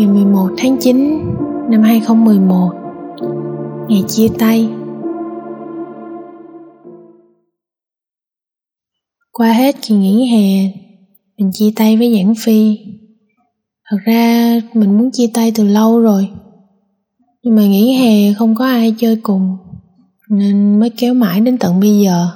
ngày 0.00 0.08
11 0.08 0.50
tháng 0.58 0.76
9 0.80 1.20
năm 1.70 1.82
2011 1.82 2.70
Ngày 3.88 4.04
chia 4.08 4.28
tay. 4.38 4.68
Qua 9.32 9.52
hết 9.52 9.76
kỳ 9.82 9.94
nghỉ 9.94 10.26
hè, 10.26 10.72
Mình 11.38 11.50
chia 11.52 11.72
tay 11.76 11.96
với 11.96 12.16
Giảng 12.16 12.34
Phi. 12.44 12.78
Thật 13.90 13.96
ra 14.04 14.60
mình 14.74 14.98
muốn 14.98 15.10
chia 15.10 15.26
tay 15.34 15.52
từ 15.54 15.64
lâu 15.64 16.00
rồi, 16.00 16.28
Nhưng 17.42 17.54
mà 17.54 17.66
nghỉ 17.66 17.92
hè 17.92 18.32
không 18.34 18.54
có 18.54 18.64
ai 18.64 18.94
chơi 18.98 19.16
cùng, 19.22 19.56
Nên 20.30 20.80
mới 20.80 20.90
kéo 20.90 21.14
mãi 21.14 21.40
đến 21.40 21.58
tận 21.58 21.80
bây 21.80 22.00
giờ. 22.00 22.28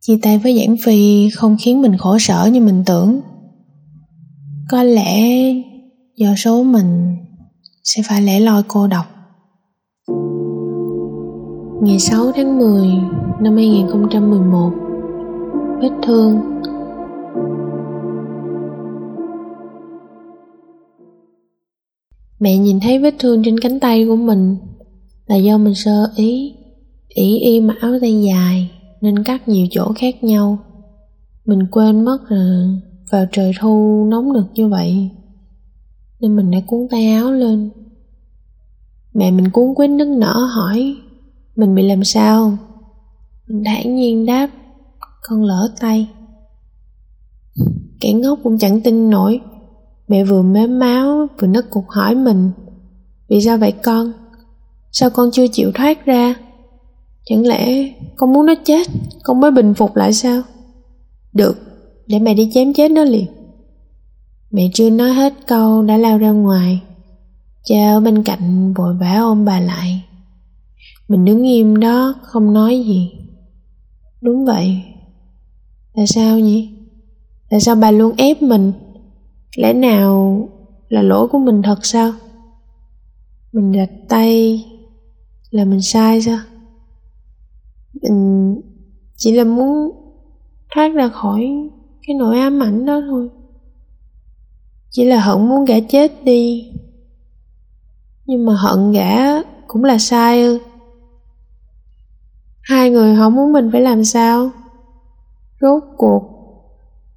Chia 0.00 0.18
tay 0.22 0.38
với 0.38 0.58
Giảng 0.58 0.76
Phi 0.84 1.30
không 1.30 1.56
khiến 1.60 1.82
mình 1.82 1.96
khổ 1.98 2.18
sở 2.18 2.50
như 2.52 2.60
mình 2.60 2.82
tưởng. 2.86 3.20
Có 4.68 4.82
lẽ 4.82 5.30
do 6.16 6.34
số 6.36 6.62
mình 6.62 7.16
sẽ 7.84 8.02
phải 8.08 8.22
lẻ 8.22 8.40
loi 8.40 8.62
cô 8.68 8.86
độc. 8.86 9.06
Ngày 11.82 11.98
6 11.98 12.32
tháng 12.32 12.58
10 12.58 12.86
năm 13.40 13.56
2011 13.56 14.70
Vết 15.82 15.90
thương. 16.02 16.40
Mẹ 22.40 22.56
nhìn 22.56 22.80
thấy 22.80 22.98
vết 22.98 23.14
thương 23.18 23.42
trên 23.44 23.60
cánh 23.60 23.80
tay 23.80 24.06
của 24.06 24.16
mình 24.16 24.56
là 25.26 25.36
do 25.36 25.58
mình 25.58 25.74
sơ 25.74 26.10
ý, 26.16 26.54
ỷ 27.08 27.38
y 27.38 27.60
mặc 27.60 27.76
áo 27.80 27.92
tay 28.00 28.22
dài 28.22 28.70
nên 29.00 29.24
cắt 29.24 29.48
nhiều 29.48 29.66
chỗ 29.70 29.92
khác 29.96 30.24
nhau. 30.24 30.58
Mình 31.46 31.66
quên 31.70 32.04
mất 32.04 32.18
là 32.28 32.64
vào 33.10 33.26
trời 33.32 33.52
thu 33.60 34.06
nóng 34.10 34.32
nực 34.32 34.44
như 34.54 34.68
vậy 34.68 35.10
nên 36.20 36.36
mình 36.36 36.50
đã 36.50 36.58
cuốn 36.66 36.88
tay 36.90 37.06
áo 37.06 37.32
lên. 37.32 37.70
Mẹ 39.14 39.30
mình 39.30 39.50
cuốn 39.50 39.74
quýt 39.74 39.90
nức 39.90 40.08
nở 40.08 40.48
hỏi, 40.54 40.96
mình 41.56 41.74
bị 41.74 41.82
làm 41.82 42.04
sao? 42.04 42.58
Mình 43.46 43.64
thản 43.64 43.96
nhiên 43.96 44.26
đáp, 44.26 44.50
con 45.22 45.44
lỡ 45.44 45.74
tay. 45.80 46.08
Kẻ 48.00 48.12
ngốc 48.12 48.38
cũng 48.42 48.58
chẳng 48.58 48.80
tin 48.80 49.10
nổi. 49.10 49.40
Mẹ 50.08 50.24
vừa 50.24 50.42
mếm 50.42 50.78
máu, 50.78 51.26
vừa 51.38 51.46
nấc 51.46 51.70
cục 51.70 51.88
hỏi 51.88 52.14
mình, 52.14 52.50
vì 53.28 53.40
sao 53.40 53.58
vậy 53.58 53.72
con? 53.72 54.12
Sao 54.92 55.10
con 55.10 55.30
chưa 55.30 55.46
chịu 55.52 55.72
thoát 55.74 56.06
ra? 56.06 56.34
Chẳng 57.24 57.46
lẽ 57.46 57.92
con 58.16 58.32
muốn 58.32 58.46
nó 58.46 58.54
chết? 58.64 58.88
Con 59.22 59.40
mới 59.40 59.50
bình 59.50 59.74
phục 59.74 59.96
lại 59.96 60.12
sao? 60.12 60.42
Được, 61.32 61.56
để 62.06 62.18
mẹ 62.18 62.34
đi 62.34 62.50
chém 62.54 62.72
chết 62.72 62.90
nó 62.90 63.04
liền 63.04 63.26
mẹ 64.50 64.70
chưa 64.74 64.90
nói 64.90 65.12
hết 65.12 65.34
câu 65.46 65.82
đã 65.82 65.96
lao 65.96 66.18
ra 66.18 66.30
ngoài. 66.30 66.82
Cha 67.64 67.92
ở 67.94 68.00
bên 68.00 68.22
cạnh 68.22 68.72
vội 68.72 68.94
vã 68.94 69.18
ôm 69.20 69.44
bà 69.44 69.60
lại. 69.60 70.04
Mình 71.08 71.24
đứng 71.24 71.42
im 71.42 71.80
đó, 71.80 72.14
không 72.22 72.52
nói 72.52 72.80
gì. 72.86 73.12
Đúng 74.20 74.44
vậy. 74.44 74.82
Tại 75.94 76.06
sao 76.06 76.38
nhỉ? 76.38 76.68
Tại 77.50 77.60
sao 77.60 77.74
bà 77.74 77.90
luôn 77.90 78.14
ép 78.16 78.42
mình? 78.42 78.72
Lẽ 79.56 79.72
nào 79.72 80.48
là 80.88 81.02
lỗi 81.02 81.28
của 81.28 81.38
mình 81.38 81.62
thật 81.62 81.86
sao? 81.86 82.12
Mình 83.52 83.72
rạch 83.76 84.08
tay 84.08 84.64
là 85.50 85.64
mình 85.64 85.82
sai 85.82 86.22
sao? 86.22 86.38
Mình 88.02 88.60
chỉ 89.16 89.32
là 89.32 89.44
muốn 89.44 89.90
thoát 90.74 90.88
ra 90.88 91.08
khỏi 91.08 91.70
cái 92.06 92.16
nỗi 92.16 92.38
ám 92.38 92.62
ảnh 92.62 92.86
đó 92.86 93.00
thôi 93.08 93.28
chỉ 94.90 95.04
là 95.04 95.20
hận 95.20 95.48
muốn 95.48 95.64
gã 95.64 95.80
chết 95.88 96.24
đi. 96.24 96.72
Nhưng 98.26 98.46
mà 98.46 98.54
hận 98.54 98.92
gã 98.92 99.42
cũng 99.66 99.84
là 99.84 99.98
sai 99.98 100.42
ư. 100.42 100.58
Hai 102.62 102.90
người 102.90 103.14
họ 103.14 103.28
muốn 103.28 103.52
mình 103.52 103.68
phải 103.72 103.80
làm 103.80 104.04
sao? 104.04 104.50
Rốt 105.60 105.82
cuộc, 105.96 106.22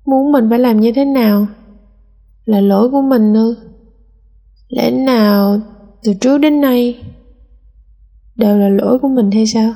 muốn 0.05 0.31
mình 0.31 0.49
phải 0.49 0.59
làm 0.59 0.79
như 0.79 0.91
thế 0.95 1.05
nào 1.05 1.47
là 2.45 2.61
lỗi 2.61 2.89
của 2.89 3.01
mình 3.01 3.33
ư? 3.33 3.57
Lẽ 4.67 4.91
nào 4.91 5.59
từ 6.03 6.13
trước 6.13 6.37
đến 6.37 6.61
nay 6.61 7.01
đều 8.35 8.57
là 8.57 8.69
lỗi 8.69 8.99
của 8.99 9.07
mình 9.07 9.31
hay 9.31 9.47
sao? 9.47 9.73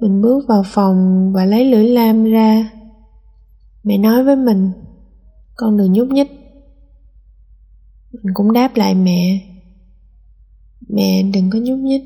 Mình 0.00 0.22
bước 0.22 0.44
vào 0.48 0.62
phòng 0.66 1.32
và 1.32 1.44
lấy 1.44 1.64
lưỡi 1.64 1.88
lam 1.88 2.24
ra. 2.24 2.70
Mẹ 3.82 3.98
nói 3.98 4.24
với 4.24 4.36
mình 4.36 4.72
con 5.56 5.76
đừng 5.76 5.92
nhúc 5.92 6.08
nhích. 6.08 6.30
Mình 8.12 8.34
cũng 8.34 8.52
đáp 8.52 8.76
lại 8.76 8.94
mẹ. 8.94 9.40
Mẹ 10.88 11.22
đừng 11.22 11.50
có 11.50 11.58
nhúc 11.58 11.78
nhích. 11.78 12.02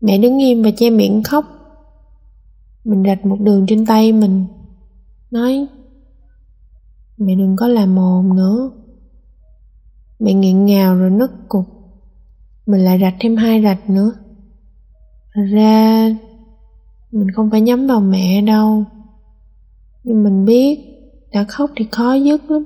Mẹ 0.00 0.18
đứng 0.18 0.38
im 0.38 0.62
và 0.62 0.70
che 0.76 0.90
miệng 0.90 1.22
khóc. 1.22 1.44
Mình 2.84 3.02
rạch 3.06 3.26
một 3.26 3.40
đường 3.40 3.66
trên 3.68 3.86
tay 3.86 4.12
mình, 4.12 4.46
nói, 5.30 5.66
mẹ 7.16 7.34
đừng 7.34 7.56
có 7.56 7.68
làm 7.68 7.94
mồm 7.94 8.36
nữa. 8.36 8.70
Mẹ 10.18 10.34
nghẹn 10.34 10.64
ngào 10.64 10.96
rồi 10.96 11.10
nức 11.10 11.30
cục. 11.48 11.64
Mình 12.66 12.80
lại 12.80 12.98
rạch 13.00 13.14
thêm 13.20 13.36
hai 13.36 13.62
rạch 13.62 13.90
nữa. 13.90 14.12
Thật 15.34 15.42
ra, 15.52 16.08
mình 17.12 17.30
không 17.30 17.50
phải 17.50 17.60
nhắm 17.60 17.86
vào 17.86 18.00
mẹ 18.00 18.42
đâu. 18.42 18.84
Nhưng 20.04 20.24
mình 20.24 20.44
biết 20.44 20.95
đã 21.36 21.44
khóc 21.44 21.70
thì 21.76 21.86
khó 21.92 22.14
dứt 22.14 22.50
lắm. 22.50 22.64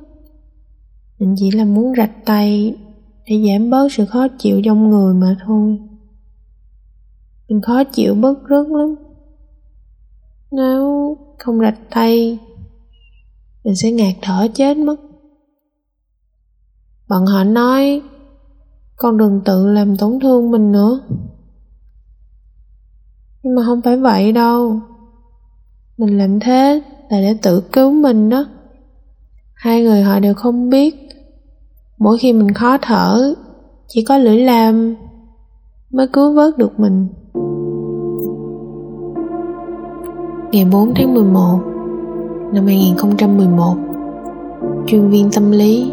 Mình 1.19 1.34
chỉ 1.38 1.50
là 1.50 1.64
muốn 1.64 1.92
rạch 1.97 2.25
tay 2.25 2.76
để 3.26 3.47
giảm 3.47 3.70
bớt 3.70 3.92
sự 3.92 4.06
khó 4.06 4.28
chịu 4.38 4.62
trong 4.64 4.91
người 4.91 5.14
mà 5.14 5.36
thôi. 5.47 5.78
Mình 7.48 7.60
khó 7.62 7.84
chịu 7.84 8.14
bớt 8.14 8.47
rất 8.47 8.69
lắm. 8.69 8.94
Nếu 10.50 11.16
không 11.38 11.60
rạch 11.60 11.78
tay, 11.91 12.38
mình 13.64 13.76
sẽ 13.76 13.91
ngạt 13.91 14.14
thở 14.22 14.48
chết 14.54 14.76
mất. 14.76 14.97
Bọn 17.09 17.26
họ 17.26 17.44
nói, 17.44 18.03
con 18.97 19.19
đừng 19.19 19.41
tự 19.44 19.66
làm 19.66 19.97
tổn 19.97 20.19
thương 20.20 20.50
mình 20.50 20.72
nữa. 20.72 21.00
Nhưng 23.42 23.54
mà 23.54 23.62
không 23.64 23.82
phải 23.82 23.97
vậy 23.97 24.32
đâu. 24.32 24.80
Mình 25.98 26.19
làm 26.19 26.41
thế 26.41 26.82
là 27.10 27.20
để 27.20 27.36
tự 27.42 27.60
cứu 27.60 27.91
mình 27.91 28.28
đó 28.28 28.47
hai 29.60 29.82
người 29.82 30.03
họ 30.03 30.19
đều 30.19 30.34
không 30.34 30.71
biết. 30.71 31.09
Mỗi 31.98 32.19
khi 32.19 32.32
mình 32.32 32.54
khó 32.54 32.78
thở, 32.82 33.34
chỉ 33.88 34.04
có 34.04 34.19
lưỡi 34.19 34.37
lam 34.37 34.94
mới 35.91 36.09
cứu 36.09 36.34
vớt 36.34 36.59
được 36.59 36.81
mình. 36.81 37.09
Ngày 40.53 40.65
4 40.65 40.94
tháng 40.94 41.15
11 41.15 41.60
năm 42.53 42.66
2011 42.66 43.76
chuyên 44.87 45.10
viên 45.10 45.31
tâm 45.31 45.50
lý. 45.50 45.92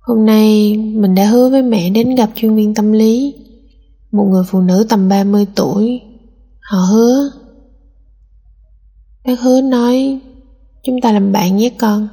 Hôm 0.00 0.26
nay 0.26 0.76
mình 0.94 1.14
đã 1.14 1.26
hứa 1.26 1.48
với 1.48 1.62
mẹ 1.62 1.90
đến 1.90 2.14
gặp 2.14 2.28
chuyên 2.34 2.54
viên 2.54 2.74
tâm 2.74 2.92
lý, 2.92 3.34
Một 4.12 4.24
người 4.24 4.44
phụ 4.48 4.60
nữ 4.60 4.86
tầm 4.88 5.08
30 5.08 5.46
tuổi. 5.56 6.00
Họ 6.60 6.78
hứa 6.78 7.30
Bác 9.24 9.40
hứa 9.40 9.60
nói 9.60 10.20
Chúng 10.82 11.00
ta 11.00 11.12
làm 11.12 11.32
bạn 11.32 11.56
nhé 11.56 11.70
con. 11.78 12.08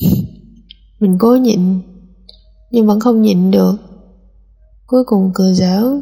Mình 1.00 1.16
cố 1.18 1.36
nhịn, 1.36 1.80
Nhưng 2.70 2.86
vẫn 2.86 3.00
không 3.00 3.22
nhịn 3.22 3.50
được. 3.50 3.76
Cuối 4.86 5.04
cùng 5.04 5.30
cười 5.34 5.54
dở 5.54 6.00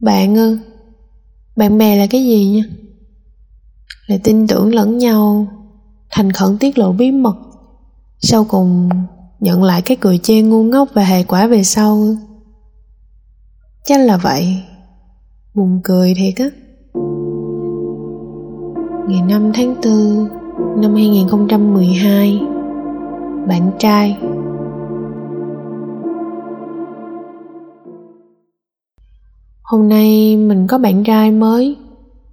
Bạn 0.00 0.34
ư 0.34 0.58
Bạn 1.56 1.78
bè 1.78 1.96
là 1.96 2.06
cái 2.06 2.24
gì 2.24 2.46
nha? 2.46 2.62
Là 4.06 4.16
tin 4.24 4.46
tưởng 4.46 4.74
lẫn 4.74 4.98
nhau, 4.98 5.46
Thành 6.10 6.32
khẩn 6.32 6.58
tiết 6.58 6.78
lộ 6.78 6.92
bí 6.92 7.10
mật, 7.10 7.36
Sau 8.18 8.44
cùng 8.44 8.88
nhận 9.40 9.62
lại 9.62 9.82
cái 9.82 9.96
cười 10.00 10.18
chê 10.18 10.42
ngu 10.42 10.62
ngốc 10.62 10.88
và 10.94 11.04
hệ 11.04 11.22
quả 11.22 11.46
về 11.46 11.64
sau. 11.64 12.16
Chắc 13.84 14.00
là 14.00 14.16
vậy? 14.16 14.62
Buồn 15.54 15.80
cười 15.84 16.14
thiệt 16.14 16.34
á 16.36 16.50
ngày 19.10 19.22
5 19.22 19.52
tháng 19.54 19.74
4 19.84 20.28
năm 20.82 20.94
2012 20.94 22.40
bạn 23.48 23.70
trai. 23.78 24.18
Hôm 29.62 29.88
nay 29.88 30.36
mình 30.36 30.66
có 30.66 30.78
bạn 30.78 31.04
trai 31.04 31.30
mới 31.30 31.76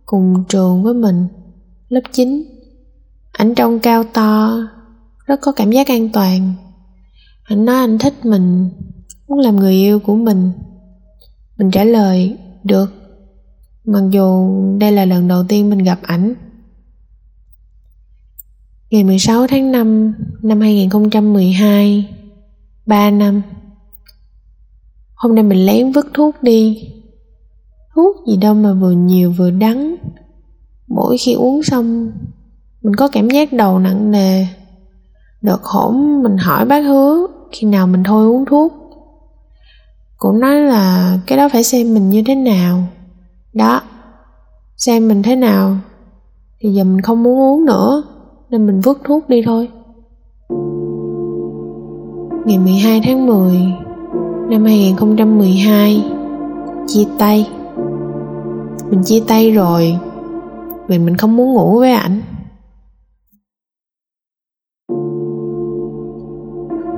cùng 0.06 0.44
trường 0.50 0.84
với 0.84 0.94
mình, 0.94 1.28
lớp 1.90 2.02
9 2.12 2.44
ảnh 3.32 3.56
trông 3.56 3.80
cao 3.80 4.04
to, 4.14 4.58
rất 5.26 5.42
có 5.42 5.52
cảm 5.52 5.72
giác 5.72 5.88
an 5.88 6.10
toàn. 6.14 6.54
Anh 7.44 7.66
nói 7.66 7.76
anh 7.76 7.98
thích 7.98 8.26
mình, 8.26 8.70
muốn 9.28 9.40
làm 9.40 9.56
người 9.56 9.74
yêu 9.74 10.00
của 10.00 10.16
mình. 10.16 10.52
Mình 11.58 11.72
trả 11.72 11.84
lời, 11.84 12.38
được. 12.64 12.86
Mặc 13.86 14.04
dù 14.12 14.56
đây 14.80 14.92
là 14.92 15.06
lần 15.06 15.28
đầu 15.28 15.44
tiên 15.48 15.70
mình 15.70 15.80
gặp 15.80 16.00
ảnh 16.02 16.34
Ngày 18.90 19.04
16 19.04 19.48
tháng 19.48 19.72
5 19.72 20.14
năm 20.42 20.62
2012 20.62 22.16
3 22.86 23.12
năm. 23.12 23.42
Hôm 25.16 25.36
nay 25.36 25.44
mình 25.44 25.66
lén 25.66 25.92
vứt 25.92 26.08
thuốc 26.14 26.36
đi. 26.44 26.90
Thuốc 27.96 28.16
gì 28.28 28.38
đâu 28.38 28.54
mà 28.54 28.74
vừa 28.74 28.92
nhiều 28.92 29.32
vừa 29.38 29.52
đắng. 29.52 29.96
Mỗi 30.88 31.18
khi 31.18 31.34
uống 31.34 31.64
xong, 31.64 32.12
Mình 32.82 32.96
có 32.96 33.08
cảm 33.08 33.30
giác 33.30 33.54
đầu 33.54 33.80
nặng 33.80 34.12
nề. 34.12 34.46
Đợt 35.42 35.64
hổm 35.64 36.24
mình 36.24 36.38
hỏi 36.38 36.66
bác 36.66 36.82
hứa 36.82 37.28
Khi 37.52 37.68
nào 37.68 37.88
mình 37.88 38.04
thôi 38.04 38.26
uống 38.26 38.46
thuốc. 38.46 38.74
Cũng 40.18 40.40
nói 40.40 40.56
là 40.56 41.18
Cái 41.28 41.38
đó 41.38 41.50
phải 41.50 41.64
xem 41.64 41.94
mình 41.94 42.10
như 42.10 42.24
thế 42.26 42.36
nào. 42.36 42.84
Đó, 43.54 43.82
Xem 44.78 45.08
mình 45.08 45.24
thế 45.24 45.36
nào 45.36 45.78
Thì 46.60 46.70
giờ 46.70 46.84
mình 46.84 47.02
không 47.02 47.24
muốn 47.24 47.40
uống 47.40 47.66
nữa. 47.66 48.04
Nên 48.50 48.66
mình 48.66 48.82
vứt 48.82 49.02
thuốc 49.04 49.30
đi 49.30 49.42
thôi. 49.46 49.70
Ngày 52.46 52.58
12 52.58 53.02
tháng 53.04 53.26
10 53.26 53.58
Năm 54.50 54.64
2012 54.64 56.04
Chia 56.88 57.06
tay. 57.20 57.50
Mình 58.90 59.02
chia 59.04 59.24
tay 59.28 59.52
rồi, 59.52 59.98
Vì 60.88 61.00
mình 61.00 61.18
không 61.18 61.36
muốn 61.36 61.54
ngủ 61.54 61.80
với 61.80 61.92
ảnh. 61.92 62.22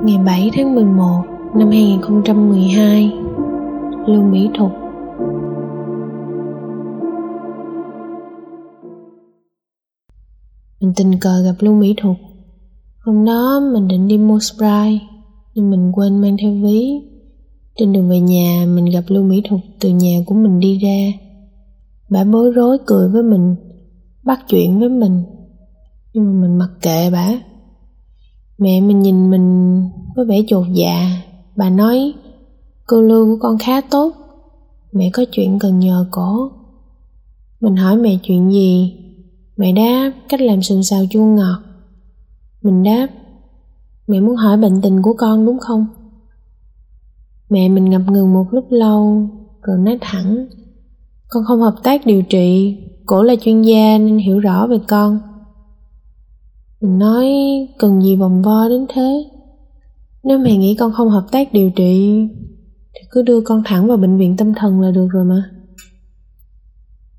Ngày 0.02 0.18
7 0.26 0.50
tháng 0.54 0.74
11 0.74 1.22
năm 1.54 1.70
2012 1.70 3.12
Lưu 4.06 4.22
Mỹ 4.22 4.50
Thục 4.58 4.79
Mình 10.80 10.92
tình 10.96 11.18
cờ 11.20 11.42
gặp 11.42 11.54
Lưu 11.58 11.74
Mỹ 11.74 11.94
Thục. 12.02 12.16
Hôm 12.98 13.24
đó 13.24 13.60
mình 13.72 13.88
định 13.88 14.08
đi 14.08 14.18
mua 14.18 14.38
Sprite, 14.40 15.06
Nhưng 15.54 15.70
mình 15.70 15.92
quên 15.92 16.20
mang 16.20 16.36
theo 16.40 16.52
ví. 16.52 17.00
Trên 17.76 17.92
đường 17.92 18.08
về 18.08 18.20
nhà, 18.20 18.66
mình 18.68 18.84
gặp 18.84 19.04
Lưu 19.08 19.24
Mỹ 19.24 19.42
Thục, 19.48 19.60
từ 19.80 19.88
nhà 19.88 20.20
của 20.26 20.34
mình 20.34 20.60
đi 20.60 20.78
ra. 20.78 21.12
Bà 22.10 22.24
bối 22.24 22.50
rối 22.50 22.78
cười 22.86 23.08
với 23.08 23.22
mình, 23.22 23.56
Bắt 24.22 24.40
chuyện 24.48 24.80
với 24.80 24.88
mình. 24.88 25.22
Nhưng 26.14 26.24
mà 26.24 26.46
mình 26.46 26.58
mặc 26.58 26.70
kệ 26.82 27.10
bà. 27.10 27.28
Mẹ 28.58 28.80
mình 28.80 29.02
nhìn 29.02 29.30
mình 29.30 29.88
có 30.16 30.24
vẻ 30.24 30.42
chột 30.46 30.66
dạ. 30.72 31.22
Bà 31.56 31.70
nói, 31.70 32.12
Cô 32.86 33.02
lương 33.02 33.28
của 33.28 33.38
con 33.40 33.58
khá 33.58 33.80
tốt. 33.80 34.12
Mẹ 34.92 35.10
có 35.12 35.24
chuyện 35.32 35.58
cần 35.58 35.78
nhờ 35.78 36.06
cổ. 36.10 36.50
Mình 37.60 37.76
hỏi 37.76 37.96
mẹ 37.96 38.18
chuyện 38.22 38.50
gì? 38.50 38.96
Mẹ 39.60 39.72
đáp, 39.72 40.12
cách 40.28 40.40
làm 40.40 40.62
sườn 40.62 40.82
xào 40.82 41.04
chua 41.10 41.24
ngọt. 41.24 41.58
Mình 42.62 42.82
đáp, 42.82 43.06
Mẹ 44.06 44.20
muốn 44.20 44.36
hỏi 44.36 44.56
bệnh 44.56 44.80
tình 44.82 45.02
của 45.02 45.14
con 45.18 45.46
đúng 45.46 45.58
không? 45.58 45.86
Mẹ 47.50 47.68
mình 47.68 47.90
ngập 47.90 48.02
ngừng 48.10 48.32
một 48.32 48.46
lúc 48.50 48.66
lâu, 48.70 49.28
Rồi 49.62 49.78
nói 49.78 49.98
thẳng, 50.00 50.46
Con 51.28 51.44
không 51.44 51.60
hợp 51.60 51.74
tác 51.82 52.06
điều 52.06 52.22
trị, 52.22 52.76
Cổ 53.06 53.22
là 53.22 53.34
chuyên 53.36 53.62
gia 53.62 53.98
nên 53.98 54.18
hiểu 54.18 54.38
rõ 54.38 54.66
về 54.66 54.78
con. 54.88 55.20
Mình 56.80 56.98
nói, 56.98 57.28
cần 57.78 58.02
gì 58.02 58.16
vòng 58.16 58.42
vo 58.42 58.68
đến 58.68 58.86
thế? 58.88 59.24
Nếu 60.22 60.38
mẹ 60.38 60.56
nghĩ 60.56 60.74
con 60.74 60.92
không 60.92 61.10
hợp 61.10 61.26
tác 61.32 61.52
điều 61.52 61.70
trị, 61.70 62.26
Thì 62.94 63.00
cứ 63.10 63.22
đưa 63.22 63.40
con 63.40 63.62
thẳng 63.64 63.88
vào 63.88 63.96
bệnh 63.96 64.18
viện 64.18 64.36
tâm 64.36 64.54
thần 64.54 64.80
là 64.80 64.90
được 64.90 65.08
rồi 65.10 65.24
mà. 65.24 65.50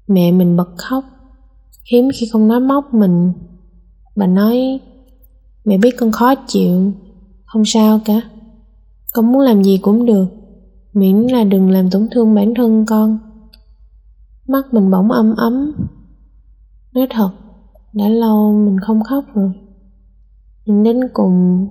Mẹ 0.07 0.31
mình 0.31 0.57
bật 0.57 0.69
khóc. 0.77 1.03
Hiếm 1.85 2.09
khi 2.15 2.27
không 2.31 2.47
nói 2.47 2.59
móc 2.59 2.93
mình. 2.93 3.33
Bà 4.15 4.27
nói, 4.27 4.79
Mẹ 5.65 5.77
biết 5.77 5.91
con 5.97 6.11
khó 6.11 6.35
chịu. 6.35 6.91
Không 7.45 7.63
sao 7.65 7.99
cả, 8.05 8.21
Con 9.13 9.31
muốn 9.31 9.41
làm 9.41 9.63
gì 9.63 9.77
cũng 9.81 10.05
được, 10.05 10.25
Miễn 10.93 11.17
là 11.17 11.43
đừng 11.43 11.69
làm 11.69 11.89
tổn 11.89 12.07
thương 12.11 12.35
bản 12.35 12.53
thân 12.55 12.85
con. 12.85 13.19
Mắt 14.47 14.73
mình 14.73 14.91
bỗng 14.91 15.11
ấm 15.11 15.35
ấm. 15.35 15.71
Nói 16.93 17.07
thật, 17.09 17.29
đã 17.93 18.07
lâu 18.07 18.53
mình 18.53 18.79
không 18.79 19.03
khóc 19.03 19.23
rồi. 19.33 19.51
Nhưng 20.65 20.83
đến 20.83 20.99
cùng, 21.13 21.67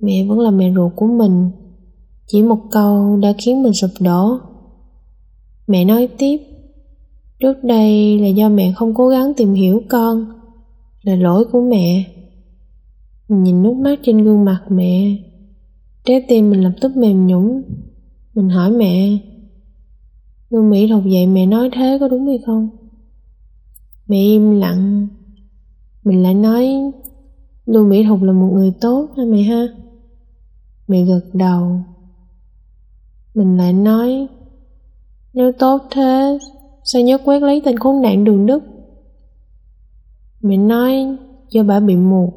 mẹ 0.00 0.26
vẫn 0.28 0.40
là 0.40 0.50
mẹ 0.50 0.72
ruột 0.74 0.92
của 0.96 1.06
mình. 1.06 1.50
Chỉ 2.26 2.42
một 2.42 2.58
câu 2.70 3.16
đã 3.16 3.32
khiến 3.38 3.62
mình 3.62 3.72
sụp 3.72 3.90
đổ. 4.00 4.38
Mẹ 5.66 5.84
nói 5.84 6.08
tiếp 6.18 6.38
trước 7.40 7.64
đây 7.64 8.18
là 8.18 8.28
do 8.28 8.48
mẹ 8.48 8.72
không 8.76 8.94
cố 8.94 9.08
gắng 9.08 9.32
tìm 9.36 9.54
hiểu 9.54 9.82
con, 9.88 10.26
là 11.02 11.14
lỗi 11.14 11.44
của 11.52 11.60
mẹ. 11.60 12.04
Mình 13.28 13.42
nhìn 13.42 13.62
nước 13.62 13.74
mắt 13.74 13.98
trên 14.02 14.24
gương 14.24 14.44
mặt 14.44 14.60
mẹ, 14.68 15.16
trái 16.04 16.24
tim 16.28 16.50
mình 16.50 16.60
lập 16.60 16.72
tức 16.80 16.96
mềm 16.96 17.26
nhũn. 17.26 17.62
Mình 18.34 18.48
hỏi 18.48 18.70
mẹ 18.70 19.18
Lương 20.50 20.70
Mỹ 20.70 20.88
thuộc 20.88 21.04
dậy 21.06 21.26
mẹ 21.26 21.46
nói 21.46 21.70
thế 21.72 21.96
có 22.00 22.08
đúng 22.08 22.26
hay 22.26 22.38
không? 22.46 22.68
Mẹ 24.06 24.16
im 24.16 24.60
lặng. 24.60 25.08
Mình 26.04 26.22
lại 26.22 26.34
nói 26.34 26.92
Lưu 27.66 27.86
Mỹ 27.86 28.04
Thục 28.04 28.22
là 28.22 28.32
một 28.32 28.50
người 28.54 28.72
tốt 28.80 29.08
ha 29.16 29.24
mẹ 29.24 29.42
ha? 29.42 29.66
Mẹ 30.88 31.04
gật 31.04 31.24
đầu. 31.32 31.80
Mình 33.34 33.56
lại 33.56 33.72
nói, 33.72 34.28
Nếu 35.32 35.52
tốt 35.52 35.82
thế 35.90 36.38
Sao 36.90 37.02
nhất 37.02 37.20
quét 37.24 37.40
lấy 37.40 37.62
tên 37.64 37.78
khốn 37.78 38.02
nạn 38.02 38.24
đường 38.24 38.46
đức 38.46 38.62
Mẹ 40.40 40.56
nói 40.56 41.16
Do 41.50 41.62
bà 41.62 41.80
bị 41.80 41.96
mù. 41.96 42.32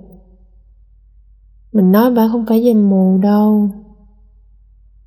Mình 1.73 1.91
nói 1.91 2.11
bà 2.11 2.27
không 2.27 2.45
phải 2.45 2.63
do 2.63 2.73
mù 2.73 3.17
đâu. 3.17 3.69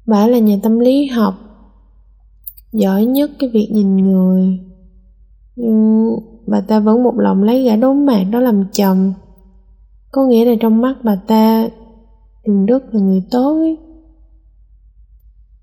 Bà 0.06 0.26
là 0.26 0.38
nhà 0.38 0.56
tâm 0.62 0.78
lý 0.78 1.06
học, 1.06 1.34
Giỏi 2.72 3.04
nhất 3.04 3.30
cái 3.38 3.50
việc 3.50 3.68
nhìn 3.72 3.96
người. 3.96 4.60
Nhưng 5.56 6.16
bà 6.46 6.60
ta 6.60 6.80
vẫn 6.80 7.02
một 7.02 7.14
lòng 7.18 7.42
lấy 7.42 7.62
gã 7.62 7.76
đốn 7.76 8.06
mạc 8.06 8.24
đó 8.30 8.40
làm 8.40 8.64
chồng. 8.72 9.12
Có 10.12 10.26
nghĩa 10.26 10.44
là 10.44 10.54
trong 10.60 10.80
mắt 10.80 10.96
bà 11.02 11.16
ta, 11.26 11.68
đường 12.46 12.66
đức 12.66 12.94
là 12.94 13.00
người 13.00 13.22
tốt. 13.30 13.54
Ấy. 13.54 13.78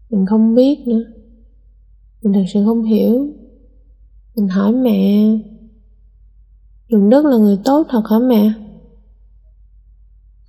mình 0.09 0.25
không 0.25 0.55
biết 0.55 0.87
nữa. 0.87 1.03
Mình 2.21 2.33
thật 2.33 2.43
sự 2.53 2.65
không 2.65 2.83
hiểu 2.83 3.40
mình 4.41 4.49
hỏi 4.49 4.71
mẹ. 4.71 5.37
Đường 6.89 7.09
đức 7.09 7.25
là 7.25 7.37
người 7.37 7.59
tốt 7.65 7.87
thật 7.89 8.01
hả 8.09 8.19
mẹ? 8.19 8.53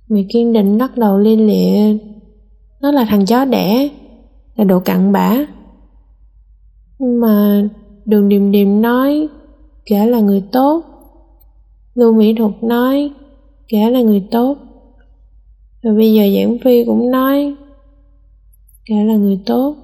Mẹ 0.09 0.23
kiên 0.29 0.53
định 0.53 0.77
lắc 0.77 0.97
đầu 0.97 1.17
liên 1.17 1.47
lịa 1.47 1.97
nó 2.81 2.91
là 2.91 3.05
thằng 3.09 3.25
chó 3.25 3.45
đẻ, 3.45 3.89
là 4.55 4.63
đồ 4.63 4.79
cặn 4.79 5.11
bã. 5.11 5.37
Nhưng 6.99 7.19
mà 7.19 7.63
đường 8.05 8.29
điềm 8.29 8.51
điềm 8.51 8.81
nói, 8.81 9.27
kẻ 9.85 10.05
là 10.05 10.19
người 10.19 10.43
tốt. 10.51 10.83
Lưu 11.95 12.13
Mỹ 12.13 12.35
Thuật 12.37 12.63
nói, 12.63 13.11
kẻ 13.67 13.89
là 13.89 14.01
người 14.01 14.27
tốt. 14.31 14.57
Và 15.83 15.91
bây 15.91 16.13
giờ 16.13 16.23
Giảng 16.35 16.57
Phi 16.63 16.85
cũng 16.85 17.11
nói, 17.11 17.55
kẻ 18.85 19.03
là 19.03 19.15
người 19.15 19.39
tốt. 19.45 19.75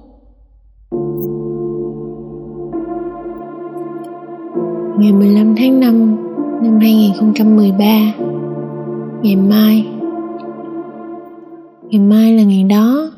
Ngày 5.00 5.12
15 5.12 5.54
tháng 5.56 5.80
5 5.80 6.16
năm 6.62 6.78
2013 6.80 8.14
Ngày 9.22 9.36
mai. 9.36 9.86
Ngày 11.90 12.00
mai 12.00 12.32
là 12.36 12.42
ngày 12.42 12.64
đó. 12.64 13.12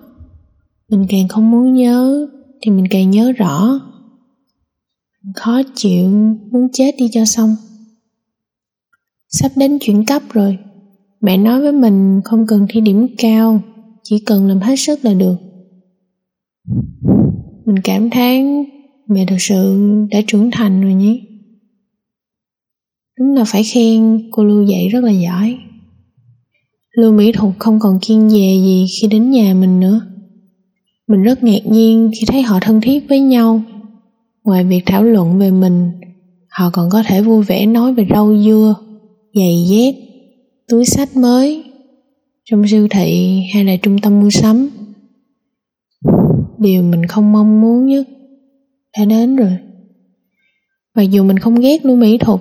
Mình 0.88 1.06
càng 1.08 1.28
không 1.28 1.50
muốn 1.50 1.74
nhớ 1.74 2.26
Thì 2.60 2.70
mình 2.70 2.86
càng 2.90 3.10
nhớ 3.10 3.32
rõ. 3.32 3.80
Khó 5.34 5.62
chịu 5.74 6.08
muốn 6.52 6.68
chết 6.72 6.94
đi 6.98 7.08
cho 7.12 7.24
xong. 7.24 7.56
Sắp 9.28 9.52
đến 9.56 9.78
chuyển 9.80 10.06
cấp 10.06 10.22
rồi. 10.32 10.58
Mẹ 11.20 11.36
nói 11.36 11.60
với 11.60 11.72
mình 11.72 12.20
không 12.24 12.46
cần 12.46 12.66
thi 12.68 12.80
điểm 12.80 13.06
cao, 13.18 13.60
chỉ 14.02 14.18
cần 14.26 14.46
làm 14.46 14.58
hết 14.58 14.76
sức 14.76 15.04
là 15.04 15.14
được. 15.14 15.36
Mình 17.64 17.76
cảm 17.84 18.10
thán 18.10 18.64
mẹ 19.08 19.24
thật 19.28 19.36
sự 19.38 19.78
đã 20.10 20.20
trưởng 20.26 20.50
thành 20.50 20.80
rồi 20.82 20.94
nhé 20.94 21.20
đúng 23.22 23.34
là 23.34 23.44
phải 23.44 23.62
khen 23.64 24.28
cô 24.30 24.44
lưu 24.44 24.62
dạy 24.62 24.88
rất 24.88 25.04
là 25.04 25.10
giỏi. 25.10 25.58
Lưu 26.96 27.12
mỹ 27.12 27.32
thục 27.32 27.52
không 27.58 27.78
còn 27.80 27.98
kiên 28.02 28.30
dè 28.30 28.38
gì 28.38 28.86
khi 29.00 29.08
đến 29.08 29.30
nhà 29.30 29.54
mình 29.54 29.80
nữa. 29.80 30.00
Mình 31.08 31.22
rất 31.22 31.42
ngạc 31.42 31.66
nhiên 31.66 32.10
khi 32.14 32.26
thấy 32.26 32.42
họ 32.42 32.58
thân 32.60 32.80
thiết 32.80 33.08
với 33.08 33.20
nhau. 33.20 33.62
Ngoài 34.44 34.64
việc 34.64 34.82
thảo 34.86 35.02
luận 35.02 35.38
về 35.38 35.50
mình, 35.50 35.90
họ 36.48 36.70
còn 36.72 36.90
có 36.90 37.02
thể 37.02 37.22
vui 37.22 37.44
vẻ 37.44 37.66
nói 37.66 37.94
về 37.94 38.06
rau 38.10 38.36
dưa, 38.36 38.76
giày 39.34 39.64
dép, 39.68 39.94
túi 40.68 40.84
sách 40.84 41.16
mới. 41.16 41.64
Trong 42.44 42.68
siêu 42.68 42.88
thị 42.90 43.40
hay 43.54 43.64
là 43.64 43.76
trung 43.76 43.98
tâm 43.98 44.20
mua 44.20 44.30
sắm. 44.30 44.68
Điều 46.58 46.82
mình 46.82 47.06
không 47.06 47.32
mong 47.32 47.60
muốn 47.60 47.86
nhất 47.86 48.08
đã 48.98 49.04
đến 49.04 49.36
rồi. 49.36 49.56
Mặc 50.96 51.02
dù 51.02 51.24
mình 51.24 51.38
không 51.38 51.60
ghét 51.60 51.84
lưu 51.84 51.96
mỹ 51.96 52.18
thuật 52.18 52.40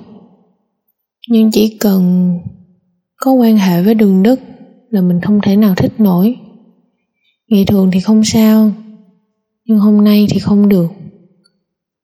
nhưng 1.31 1.51
chỉ 1.51 1.77
cần 1.79 2.31
có 3.17 3.31
quan 3.31 3.57
hệ 3.57 3.83
với 3.83 3.93
đường 3.93 4.23
đức 4.23 4.39
là 4.89 5.01
mình 5.01 5.21
không 5.21 5.39
thể 5.43 5.55
nào 5.55 5.75
thích 5.75 5.91
nổi. 5.97 6.35
Ngày 7.49 7.65
thường 7.65 7.91
thì 7.93 7.99
không 7.99 8.23
sao, 8.23 8.71
nhưng 9.65 9.79
hôm 9.79 10.03
nay 10.03 10.27
thì 10.29 10.39
không 10.39 10.69
được. 10.69 10.87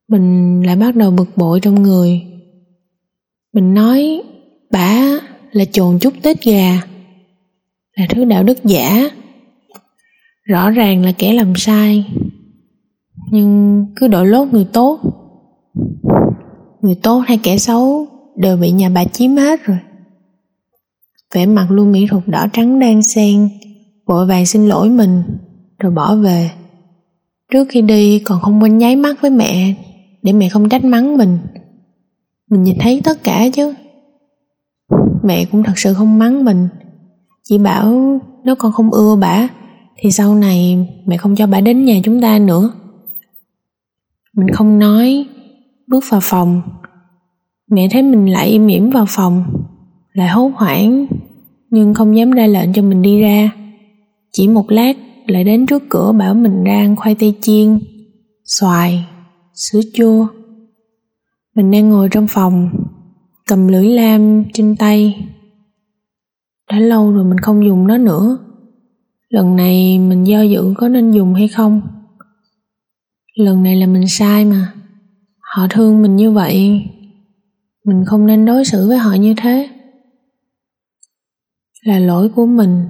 Mình 0.09 0.61
lại 0.65 0.75
bắt 0.75 0.95
đầu 0.95 1.11
bực 1.11 1.29
bội 1.35 1.59
trong 1.59 1.83
người. 1.83 2.21
Mình 3.53 3.73
nói, 3.73 4.21
bả 4.71 5.01
là 5.51 5.65
chồn 5.71 5.99
chút 5.99 6.13
tết 6.21 6.43
gà, 6.43 6.81
là 7.95 8.05
thứ 8.09 8.25
đạo 8.25 8.43
đức 8.43 8.63
giả. 8.63 9.09
Rõ 10.43 10.69
ràng 10.69 11.05
là 11.05 11.11
kẻ 11.11 11.33
làm 11.33 11.53
sai, 11.55 12.05
nhưng 13.31 13.85
cứ 13.95 14.07
đội 14.07 14.27
lốt 14.27 14.47
người 14.47 14.67
tốt. 14.73 14.99
Người 16.81 16.95
tốt 16.95 17.23
hay 17.27 17.39
kẻ 17.43 17.57
xấu 17.57 18.07
đều 18.37 18.57
bị 18.57 18.71
nhà 18.71 18.89
bà 18.89 19.05
chiếm 19.05 19.35
hết 19.35 19.63
rồi. 19.63 19.77
Vẻ 21.33 21.45
mặt 21.45 21.67
luôn 21.69 21.91
mỹ 21.91 22.07
thuật 22.09 22.27
đỏ 22.27 22.47
trắng 22.53 22.79
đang 22.79 23.01
xen, 23.01 23.49
vội 24.05 24.25
vàng 24.25 24.45
xin 24.45 24.67
lỗi 24.67 24.89
mình, 24.89 25.23
rồi 25.79 25.91
bỏ 25.91 26.15
về. 26.15 26.51
Trước 27.51 27.67
khi 27.69 27.81
đi 27.81 28.19
còn 28.19 28.41
không 28.41 28.63
quên 28.63 28.77
nháy 28.77 28.95
mắt 28.95 29.21
với 29.21 29.31
mẹ, 29.31 29.73
để 30.21 30.33
mẹ 30.33 30.49
không 30.49 30.69
trách 30.69 30.83
mắng 30.83 31.17
mình. 31.17 31.37
Mình 32.49 32.63
nhìn 32.63 32.77
thấy 32.79 33.01
tất 33.03 33.23
cả 33.23 33.45
chứ. 33.53 33.73
Mẹ 35.23 35.45
cũng 35.45 35.63
thật 35.63 35.73
sự 35.75 35.93
không 35.93 36.19
mắng 36.19 36.45
mình. 36.45 36.67
Chỉ 37.43 37.57
bảo 37.57 38.19
nếu 38.43 38.55
con 38.55 38.71
không 38.71 38.91
ưa 38.91 39.15
bả 39.15 39.47
thì 39.97 40.11
sau 40.11 40.35
này 40.35 40.87
mẹ 41.05 41.17
không 41.17 41.35
cho 41.35 41.47
bả 41.47 41.61
đến 41.61 41.85
nhà 41.85 41.99
chúng 42.03 42.21
ta 42.21 42.39
nữa. 42.39 42.71
Mình 44.33 44.49
không 44.49 44.79
nói, 44.79 45.25
bước 45.87 46.03
vào 46.09 46.19
phòng 46.23 46.61
mẹ 47.71 47.87
thấy 47.91 48.01
mình 48.01 48.31
lại 48.31 48.49
im 48.49 48.67
ỉm 48.67 48.89
vào 48.89 49.05
phòng, 49.09 49.43
lại 50.13 50.27
hốt 50.27 50.51
hoảng, 50.55 51.07
nhưng 51.69 51.93
không 51.93 52.17
dám 52.17 52.31
ra 52.31 52.47
lệnh 52.47 52.73
cho 52.73 52.81
mình 52.81 53.01
đi 53.01 53.21
ra. 53.21 53.51
Chỉ 54.31 54.47
một 54.47 54.71
lát 54.71 54.97
lại 55.27 55.43
đến 55.43 55.65
trước 55.65 55.83
cửa 55.89 56.11
bảo 56.11 56.33
mình 56.33 56.63
ra 56.63 56.75
ăn 56.77 56.95
khoai 56.95 57.15
tây 57.15 57.35
chiên, 57.41 57.79
xoài 58.45 59.05
sữa 59.53 59.81
chua. 59.93 60.27
Mình 61.55 61.71
đang 61.71 61.89
ngồi 61.89 62.09
trong 62.11 62.27
phòng, 62.27 62.69
cầm 63.47 63.67
lưỡi 63.67 63.85
lam 63.85 64.43
trên 64.53 64.75
tay. 64.75 65.27
Đã 66.71 66.79
lâu 66.79 67.11
rồi 67.11 67.25
mình 67.25 67.37
không 67.37 67.65
dùng 67.65 67.87
nó 67.87 67.97
nữa. 67.97 68.37
Lần 69.29 69.55
này 69.55 69.99
mình 69.99 70.23
do 70.23 70.41
dự 70.41 70.73
có 70.77 70.87
nên 70.87 71.11
dùng 71.11 71.33
hay 71.33 71.47
không? 71.47 71.81
Lần 73.35 73.63
này 73.63 73.75
là 73.75 73.85
mình 73.85 74.07
sai 74.07 74.45
mà. 74.45 74.73
Họ 75.39 75.67
thương 75.69 76.01
mình 76.01 76.15
như 76.15 76.31
vậy 76.31 76.81
mình 77.87 78.05
không 78.05 78.25
nên 78.25 78.45
đối 78.45 78.65
xử 78.65 78.87
với 78.87 78.97
họ 78.97 79.13
như 79.13 79.33
thế. 79.37 79.69
Là 81.83 81.99
lỗi 81.99 82.29
của 82.35 82.45
mình. 82.45 82.87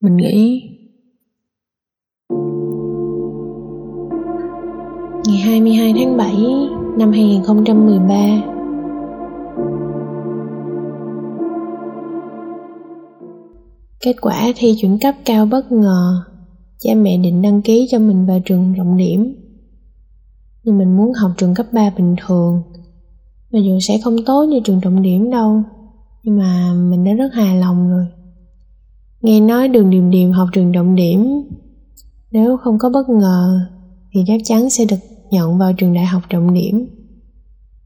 Mình 0.00 0.16
nghĩ 0.16 0.62
ngày 5.26 5.36
22 5.36 5.94
tháng 5.96 6.16
7 6.16 6.34
năm 6.98 7.12
2013 7.12 8.16
Kết 14.00 14.16
quả 14.20 14.52
thi 14.56 14.74
chuyển 14.80 14.98
cấp 14.98 15.14
cao 15.24 15.46
bất 15.46 15.72
ngờ. 15.72 16.24
Cha 16.78 16.94
mẹ 16.94 17.18
định 17.18 17.42
đăng 17.42 17.62
ký 17.62 17.88
cho 17.90 17.98
mình 17.98 18.26
vào 18.26 18.40
trường 18.44 18.74
trọng 18.76 18.96
điểm. 18.96 19.34
Nhưng 20.64 20.78
mình 20.78 20.96
muốn 20.96 21.12
học 21.12 21.30
trường 21.36 21.54
cấp 21.54 21.66
3 21.72 21.90
bình 21.96 22.16
thường. 22.26 22.62
Mặc 23.52 23.58
dù 23.58 23.78
sẽ 23.80 23.98
không 24.04 24.16
tốt 24.26 24.44
như 24.44 24.60
trường 24.64 24.80
trọng 24.80 25.02
điểm 25.02 25.30
đâu. 25.30 25.62
Nhưng 26.22 26.38
mà 26.38 26.74
mình 26.74 27.04
đã 27.04 27.12
rất 27.12 27.34
hài 27.34 27.56
lòng 27.56 27.88
rồi. 27.88 28.06
Nghe 29.22 29.40
nói 29.40 29.68
đường 29.68 29.90
điềm 29.90 30.10
điềm 30.10 30.32
học 30.32 30.48
trường 30.52 30.72
trọng 30.72 30.94
điểm, 30.94 31.42
Nếu 32.30 32.56
không 32.56 32.78
có 32.78 32.90
bất 32.90 33.08
ngờ, 33.08 33.60
Thì 34.12 34.24
chắc 34.26 34.40
chắn 34.44 34.70
sẽ 34.70 34.84
được 34.84 34.96
nhận 35.30 35.58
vào 35.58 35.72
trường 35.72 35.94
đại 35.94 36.06
học 36.06 36.22
trọng 36.28 36.54
điểm. 36.54 36.86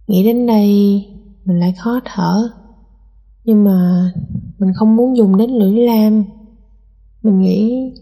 Nghĩ 0.07 0.25
đến 0.25 0.47
đây, 0.47 1.05
mình 1.45 1.61
lại 1.61 1.75
khó 1.79 2.01
thở. 2.05 2.49
Nhưng 3.45 3.65
mà 3.65 4.11
mình 4.59 4.73
không 4.75 4.97
muốn 4.97 5.17
dùng 5.17 5.37
đến 5.37 5.51
lưỡi 5.51 5.73
lam. 5.73 6.25
Mình 7.23 7.41
nghĩ 7.41 7.93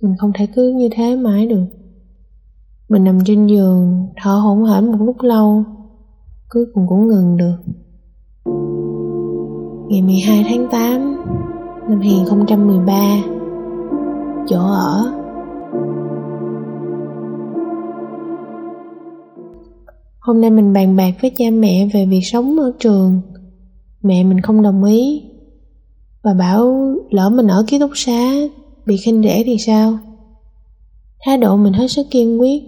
mình 0.00 0.14
không 0.18 0.32
thể 0.34 0.46
cứ 0.54 0.72
như 0.72 0.88
thế 0.92 1.16
mãi 1.16 1.46
được. 1.46 1.66
Mình 2.88 3.04
nằm 3.04 3.18
trên 3.24 3.46
giường, 3.46 4.06
thở 4.22 4.34
hổn 4.34 4.64
hển 4.64 4.92
một 4.92 4.98
lúc 5.00 5.16
lâu 5.20 5.64
cuối 6.54 6.66
cùng 6.74 6.86
cũng 6.88 7.08
ngừng 7.08 7.36
được 7.36 7.56
ngày 9.88 10.02
12 10.02 10.44
tháng 10.48 10.68
8 10.70 11.16
năm 11.88 12.00
2013 12.00 13.22
chỗ 14.48 14.60
ở 14.60 15.12
Hôm 20.18 20.40
nay 20.40 20.50
mình 20.50 20.72
bàn 20.72 20.96
bạc 20.96 21.12
với 21.22 21.30
cha 21.30 21.44
mẹ 21.52 21.88
về 21.94 22.06
việc 22.06 22.20
sống 22.22 22.58
ở 22.58 22.72
trường. 22.78 23.20
Mẹ 24.02 24.24
mình 24.24 24.40
không 24.40 24.62
đồng 24.62 24.84
ý. 24.84 25.22
Bà 26.24 26.34
bảo, 26.34 26.94
lỡ 27.10 27.30
mình 27.30 27.46
ở 27.46 27.64
ký 27.66 27.78
túc 27.78 27.90
xá, 27.94 28.32
bị 28.86 28.96
khinh 28.96 29.22
rẻ 29.22 29.42
thì 29.46 29.58
sao? 29.58 29.98
Thái 31.24 31.38
độ 31.38 31.56
mình 31.56 31.72
hết 31.72 31.88
sức 31.88 32.06
kiên 32.10 32.40
quyết. 32.40 32.62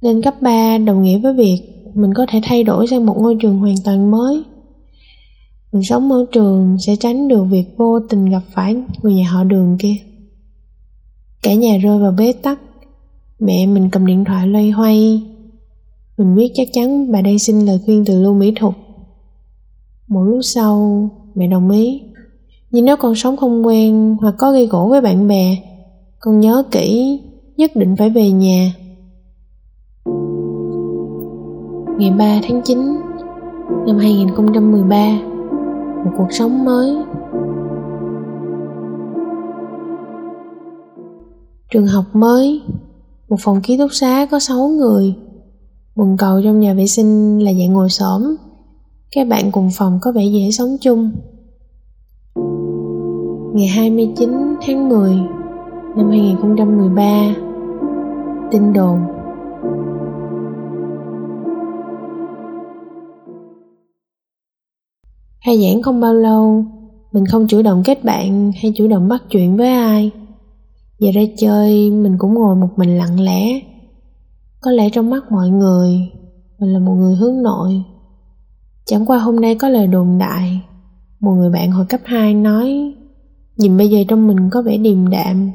Lên 0.00 0.22
cấp 0.22 0.34
3 0.42 0.78
đồng 0.78 1.02
nghĩa 1.02 1.18
với 1.18 1.34
việc 1.34 1.71
mình 1.94 2.14
có 2.14 2.26
thể 2.28 2.40
thay 2.42 2.64
đổi 2.64 2.86
sang 2.86 3.06
một 3.06 3.16
ngôi 3.18 3.36
trường 3.40 3.58
hoàn 3.58 3.74
toàn 3.84 4.10
mới. 4.10 4.42
Mình 5.72 5.82
sống 5.82 6.12
ở 6.12 6.26
trường 6.32 6.76
sẽ 6.78 6.96
tránh 6.96 7.28
được 7.28 7.44
việc 7.44 7.64
vô 7.76 8.00
tình 8.00 8.30
gặp 8.30 8.42
phải 8.52 8.76
người 9.02 9.14
nhà 9.14 9.30
họ 9.30 9.44
đường 9.44 9.76
kia. 9.78 9.94
Cả 11.42 11.54
nhà 11.54 11.76
rơi 11.76 11.98
vào 11.98 12.12
bế 12.12 12.32
tắc. 12.32 12.60
Mẹ 13.38 13.66
mình 13.66 13.88
cầm 13.90 14.06
điện 14.06 14.24
thoại 14.24 14.46
loay 14.46 14.70
hoay 14.70 15.22
mình 16.18 16.34
biết 16.34 16.52
chắc 16.54 16.68
chắn 16.72 17.12
bà 17.12 17.20
đang 17.20 17.38
xin 17.38 17.60
lời 17.60 17.78
khuyên 17.84 18.04
từ 18.04 18.22
Lưu 18.22 18.34
Mỹ 18.34 18.52
Thục. 18.56 18.74
Một 20.08 20.22
lúc 20.22 20.40
sau, 20.42 21.08
mẹ 21.34 21.46
đồng 21.46 21.70
ý. 21.70 22.02
Nhưng 22.70 22.84
nếu 22.84 22.96
con 22.96 23.14
sống 23.14 23.36
không 23.36 23.66
quen 23.66 24.16
hoặc 24.20 24.34
có 24.38 24.52
gây 24.52 24.66
gỗ 24.66 24.88
với 24.88 25.00
bạn 25.00 25.28
bè, 25.28 25.56
con 26.20 26.40
nhớ 26.40 26.62
kỹ, 26.70 27.20
nhất 27.56 27.76
định 27.76 27.96
phải 27.96 28.10
về 28.10 28.30
nhà. 28.30 28.74
Ngày 32.02 32.10
3 32.10 32.40
tháng 32.48 32.62
9 32.64 32.78
năm 33.86 33.98
2013, 33.98 35.18
một 36.04 36.10
cuộc 36.18 36.26
sống 36.30 36.64
mới. 36.64 36.96
Trường 41.70 41.86
học 41.86 42.04
mới, 42.12 42.62
một 43.28 43.36
phòng 43.40 43.60
ký 43.62 43.78
túc 43.78 43.92
xá 43.92 44.26
có 44.30 44.38
6 44.38 44.68
người, 44.68 45.14
Bồn 45.96 46.16
cầu 46.18 46.40
trong 46.44 46.60
nhà 46.60 46.74
vệ 46.74 46.86
sinh 46.86 47.38
là 47.44 47.52
dạng 47.52 47.72
ngồi 47.72 47.88
xổm 47.88 48.22
Các 49.16 49.28
bạn 49.28 49.52
cùng 49.52 49.70
phòng 49.76 49.98
có 50.02 50.12
vẻ 50.12 50.24
dễ 50.24 50.50
sống 50.50 50.76
chung 50.80 51.10
Ngày 53.54 53.68
29 53.68 54.56
tháng 54.66 54.88
10 54.88 55.14
năm 55.96 56.10
2013 56.10 57.34
Tin 58.50 58.72
đồn 58.72 59.21
Khai 65.44 65.62
giảng 65.62 65.82
không 65.82 66.00
bao 66.00 66.14
lâu, 66.14 66.64
Mình 67.12 67.26
không 67.26 67.46
chủ 67.46 67.62
động 67.62 67.82
kết 67.84 68.04
bạn 68.04 68.52
hay 68.62 68.72
chủ 68.76 68.88
động 68.88 69.08
bắt 69.08 69.22
chuyện 69.30 69.56
với 69.56 69.68
ai. 69.68 70.10
Giờ 70.98 71.10
ra 71.14 71.22
chơi, 71.36 71.90
mình 71.90 72.16
cũng 72.18 72.34
ngồi 72.34 72.56
một 72.56 72.68
mình 72.76 72.98
lặng 72.98 73.20
lẽ. 73.20 73.60
Có 74.60 74.70
lẽ 74.70 74.90
trong 74.90 75.10
mắt 75.10 75.32
mọi 75.32 75.48
người, 75.50 76.10
mình 76.58 76.72
là 76.72 76.78
một 76.78 76.94
người 76.94 77.16
hướng 77.16 77.42
nội. 77.42 77.82
Chẳng 78.84 79.06
qua 79.06 79.18
hôm 79.18 79.40
nay 79.40 79.54
có 79.54 79.68
lời 79.68 79.86
đồn 79.86 80.18
đại, 80.18 80.60
một 81.20 81.32
người 81.32 81.50
bạn 81.50 81.70
hồi 81.70 81.86
cấp 81.88 82.00
2 82.04 82.34
nói, 82.34 82.94
nhìn 83.56 83.76
bây 83.76 83.88
giờ 83.88 83.98
trong 84.08 84.26
mình 84.26 84.50
có 84.50 84.62
vẻ 84.62 84.76
điềm 84.76 85.10
đạm. 85.10 85.50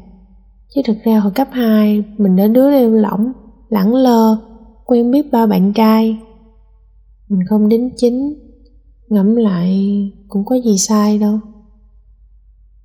Chứ 0.75 0.81
thực 0.85 0.97
ra 1.03 1.19
hồi 1.19 1.31
cấp 1.35 1.47
2 1.51 2.03
mình 2.17 2.35
đã 2.35 2.47
đứa 2.47 2.71
lêu 2.71 2.91
lỏng, 2.91 3.31
lẳng 3.69 3.95
lơ, 3.95 4.37
quen 4.85 5.11
biết 5.11 5.31
ba 5.31 5.45
bạn 5.45 5.73
trai. 5.73 6.17
Mình 7.29 7.39
không 7.49 7.69
đính 7.69 7.89
chính 7.97 8.46
ngẫm 9.09 9.35
lại, 9.35 10.11
cũng 10.27 10.45
có 10.45 10.55
gì 10.55 10.77
sai 10.77 11.19
đâu. 11.19 11.39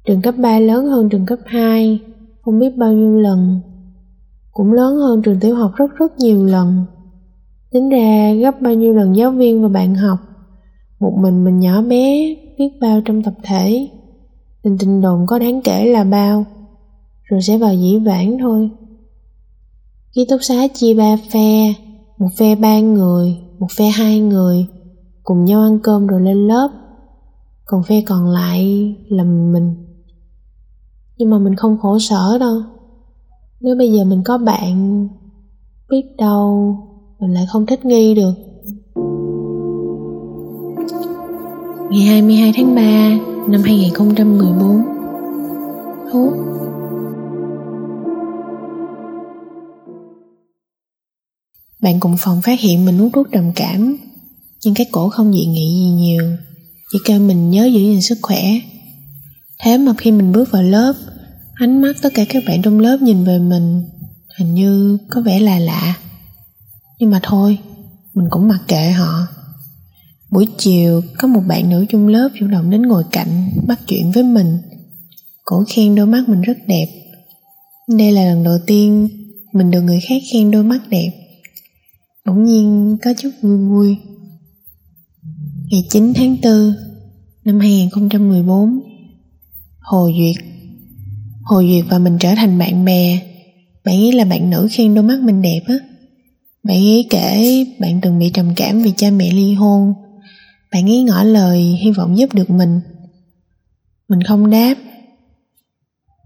Trường 0.04 0.22
cấp 0.22 0.34
3 0.38 0.58
lớn 0.58 0.86
hơn 0.86 1.08
trường 1.08 1.26
cấp 1.26 1.38
2 1.46 2.00
không 2.42 2.58
biết 2.58 2.76
bao 2.76 2.92
nhiêu 2.92 3.18
lần. 3.18 3.60
Cũng 4.52 4.72
lớn 4.72 4.96
hơn 4.96 5.22
trường 5.22 5.40
tiểu 5.40 5.54
học 5.56 5.72
rất 5.76 5.90
rất 5.96 6.18
nhiều 6.18 6.44
lần. 6.44 6.84
Tính 7.70 7.88
ra 7.88 8.32
gấp 8.32 8.60
bao 8.60 8.74
nhiêu 8.74 8.94
lần 8.94 9.16
giáo 9.16 9.30
viên 9.30 9.62
và 9.62 9.68
bạn 9.68 9.94
học. 9.94 10.18
Một 11.00 11.12
mình 11.18 11.44
mình 11.44 11.60
nhỏ 11.60 11.82
bé, 11.82 12.36
biết 12.58 12.70
bao 12.80 13.00
trong 13.04 13.22
tập 13.22 13.34
thể. 13.42 13.88
Tình 14.62 14.78
tình 14.78 15.00
đồn 15.00 15.26
có 15.26 15.38
đáng 15.38 15.62
kể 15.62 15.86
là 15.86 16.04
bao. 16.04 16.44
Rồi 17.22 17.42
sẽ 17.42 17.58
vào 17.58 17.74
dĩ 17.74 17.98
vãng 17.98 18.38
thôi. 18.38 18.70
Ký 20.14 20.26
túc 20.30 20.42
xá 20.42 20.68
chia 20.74 20.94
ba 20.94 21.16
phe, 21.32 21.74
một 22.18 22.28
phe 22.36 22.54
ba 22.54 22.80
người, 22.80 23.36
một 23.58 23.68
phe 23.76 23.88
hai 23.88 24.20
người 24.20 24.66
cùng 25.22 25.44
nhau 25.44 25.62
ăn 25.62 25.78
cơm 25.82 26.06
rồi 26.06 26.20
lên 26.20 26.48
lớp. 26.48 26.68
Còn 27.64 27.82
phe 27.82 28.02
còn 28.06 28.26
lại 28.28 28.94
là 29.08 29.24
mình. 29.24 29.74
Nhưng 31.16 31.30
mà 31.30 31.38
mình 31.38 31.56
không 31.56 31.78
khổ 31.78 31.98
sở 31.98 32.38
đâu. 32.38 32.62
Nếu 33.60 33.76
bây 33.76 33.92
giờ 33.92 34.04
mình 34.04 34.22
có 34.24 34.38
bạn, 34.38 35.08
biết 35.90 36.16
đâu 36.18 36.76
mình 37.18 37.34
lại 37.34 37.46
không 37.48 37.66
thích 37.66 37.84
nghi 37.84 38.14
được. 38.14 38.32
Ngày 41.90 42.00
22 42.06 42.52
tháng 42.56 42.74
3 42.74 42.82
năm 43.48 43.62
2014 43.62 44.82
hút 46.12 46.32
bạn 51.82 52.00
cùng 52.00 52.16
phòng 52.18 52.40
phát 52.42 52.60
hiện 52.60 52.84
mình 52.84 52.98
hút 52.98 53.10
thuốc 53.14 53.26
trầm 53.32 53.52
cảm 53.56 53.96
nhưng 54.64 54.74
cái 54.74 54.86
cổ 54.92 55.08
không 55.08 55.32
dị 55.32 55.46
nghị 55.46 55.74
gì 55.74 55.90
nhiều, 55.90 56.36
chỉ 56.92 56.98
kêu 57.04 57.20
mình 57.20 57.50
nhớ 57.50 57.64
giữ 57.64 57.80
gìn 57.80 58.02
sức 58.02 58.18
khỏe. 58.22 58.42
Thế 59.58 59.78
mà 59.78 59.92
khi 59.98 60.12
mình 60.12 60.32
bước 60.32 60.50
vào 60.50 60.62
lớp, 60.62 60.92
ánh 61.54 61.80
mắt 61.82 61.96
tất 62.02 62.08
cả 62.14 62.24
các 62.28 62.42
bạn 62.46 62.62
trong 62.62 62.80
lớp 62.80 62.98
nhìn 63.02 63.24
về 63.24 63.38
mình, 63.38 63.82
hình 64.38 64.54
như 64.54 64.98
có 65.10 65.20
vẻ 65.20 65.40
là 65.40 65.58
lạ. 65.58 65.96
Nhưng 66.98 67.10
mà 67.10 67.20
thôi, 67.22 67.58
mình 68.14 68.26
cũng 68.30 68.48
mặc 68.48 68.60
kệ 68.68 68.90
họ. 68.90 69.26
Buổi 70.30 70.46
chiều, 70.58 71.02
có 71.18 71.28
một 71.28 71.40
bạn 71.48 71.70
nữ 71.70 71.86
trong 71.88 72.08
lớp 72.08 72.28
chủ 72.38 72.46
động 72.46 72.70
đến 72.70 72.82
ngồi 72.82 73.04
cạnh, 73.12 73.50
bắt 73.66 73.80
chuyện 73.86 74.12
với 74.12 74.22
mình. 74.22 74.58
Cổ 75.44 75.64
khen 75.68 75.94
đôi 75.94 76.06
mắt 76.06 76.28
mình 76.28 76.42
rất 76.42 76.58
đẹp. 76.66 76.86
Đây 77.88 78.12
là 78.12 78.24
lần 78.24 78.44
đầu 78.44 78.58
tiên 78.66 79.08
mình 79.52 79.70
được 79.70 79.82
người 79.82 80.00
khác 80.08 80.22
khen 80.32 80.50
đôi 80.50 80.62
mắt 80.62 80.88
đẹp. 80.88 81.10
Bỗng 82.26 82.44
nhiên 82.44 82.96
có 83.02 83.14
chút 83.18 83.30
vui 83.42 83.58
vui 83.58 83.96
ngày 85.72 85.84
9 85.88 86.12
tháng 86.14 86.36
4 86.42 86.74
năm 87.44 87.60
2014 87.60 88.80
Hồ 89.80 90.10
Duyệt 90.18 90.44
Hồ 91.42 91.62
Duyệt 91.62 91.84
và 91.88 91.98
mình 91.98 92.18
trở 92.20 92.34
thành 92.34 92.58
bạn 92.58 92.84
bè. 92.84 93.18
Bạn 93.84 93.94
ấy 93.94 94.12
là 94.12 94.24
bạn 94.24 94.50
nữ 94.50 94.68
khen 94.70 94.94
đôi 94.94 95.04
mắt 95.04 95.20
mình 95.20 95.42
đẹp 95.42 95.60
á. 95.66 95.74
Bạn 96.62 96.76
ấy 96.76 97.06
kể 97.10 97.64
bạn 97.78 98.00
từng 98.00 98.18
bị 98.18 98.30
trầm 98.34 98.54
cảm 98.56 98.82
vì 98.82 98.92
cha 98.96 99.10
mẹ 99.10 99.30
ly 99.30 99.54
hôn. 99.54 99.94
Bạn 100.72 100.90
ấy 100.90 101.02
ngỏ 101.02 101.22
lời 101.22 101.58
hy 101.60 101.90
vọng 101.90 102.18
giúp 102.18 102.34
được 102.34 102.50
mình. 102.50 102.80
Mình 104.08 104.22
không 104.22 104.50
đáp. 104.50 104.74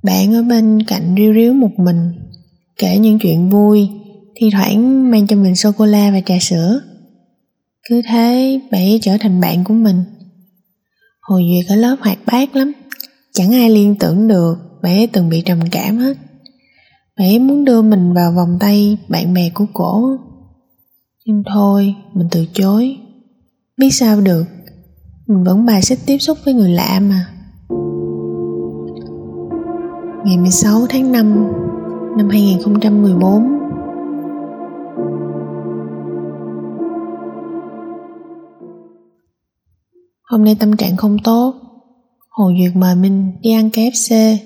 Bạn 0.03 0.35
ở 0.35 0.43
bên 0.43 0.83
cạnh 0.83 1.15
riu 1.17 1.35
riu 1.35 1.55
một 1.55 1.79
mình, 1.79 2.13
Kể 2.79 2.99
những 2.99 3.19
chuyện 3.19 3.51
vui, 3.51 3.89
Thi 4.35 4.51
thoảng 4.53 5.11
mang 5.11 5.27
cho 5.27 5.37
mình 5.37 5.57
sô-cô-la 5.57 6.11
và 6.11 6.21
trà 6.21 6.39
sữa. 6.41 6.81
Cứ 7.89 8.03
thế 8.09 8.61
bạn 8.71 8.81
ấy 8.83 8.99
trở 9.03 9.17
thành 9.21 9.41
bạn 9.41 9.65
của 9.65 9.75
mình. 9.75 10.05
Hồi 11.21 11.43
Duyệt 11.51 11.67
ở 11.69 11.77
lớp 11.77 11.97
hoạt 12.01 12.19
bát 12.27 12.57
lắm, 12.57 12.73
Chẳng 13.37 13.53
ai 13.53 13.71
liên 13.71 13.95
tưởng 14.01 14.29
được 14.29 14.55
bạn 14.83 14.97
ấy 14.97 15.07
từng 15.07 15.29
bị 15.29 15.43
trầm 15.43 15.61
cảm 15.73 15.99
hết. 15.99 16.17
Bạn 17.19 17.29
ấy 17.29 17.39
muốn 17.39 17.65
đưa 17.65 17.83
mình 17.83 18.13
vào 18.13 18.33
vòng 18.33 18.57
tay 18.61 18.99
bạn 19.09 19.35
bè 19.35 19.51
của 19.55 19.67
cổ, 19.73 20.03
nhưng 21.27 21.43
thôi, 21.55 21.95
mình 22.15 22.29
từ 22.31 22.47
chối. 22.53 22.97
Biết 23.79 23.91
sao 23.91 24.21
được, 24.21 24.45
mình 25.27 25.45
vẫn 25.45 25.65
bài 25.67 25.83
xích 25.83 25.99
tiếp 26.07 26.19
xúc 26.19 26.39
với 26.45 26.55
người 26.55 26.71
lạ 26.71 27.01
mà. 27.01 27.27
Ngày 30.25 30.37
16 30.39 30.87
tháng 30.89 31.13
5 31.13 31.47
năm 32.17 32.29
2014 32.29 33.56
Hôm 40.31 40.45
nay 40.45 40.57
tâm 40.61 40.77
trạng 40.77 40.97
không 40.97 41.17
tốt. 41.25 41.55
Hồ 42.29 42.53
Duyệt 42.59 42.77
mời 42.77 42.97
mình 42.97 43.33
đi 43.43 43.53
ăn 43.53 43.69
KFC 43.69 44.37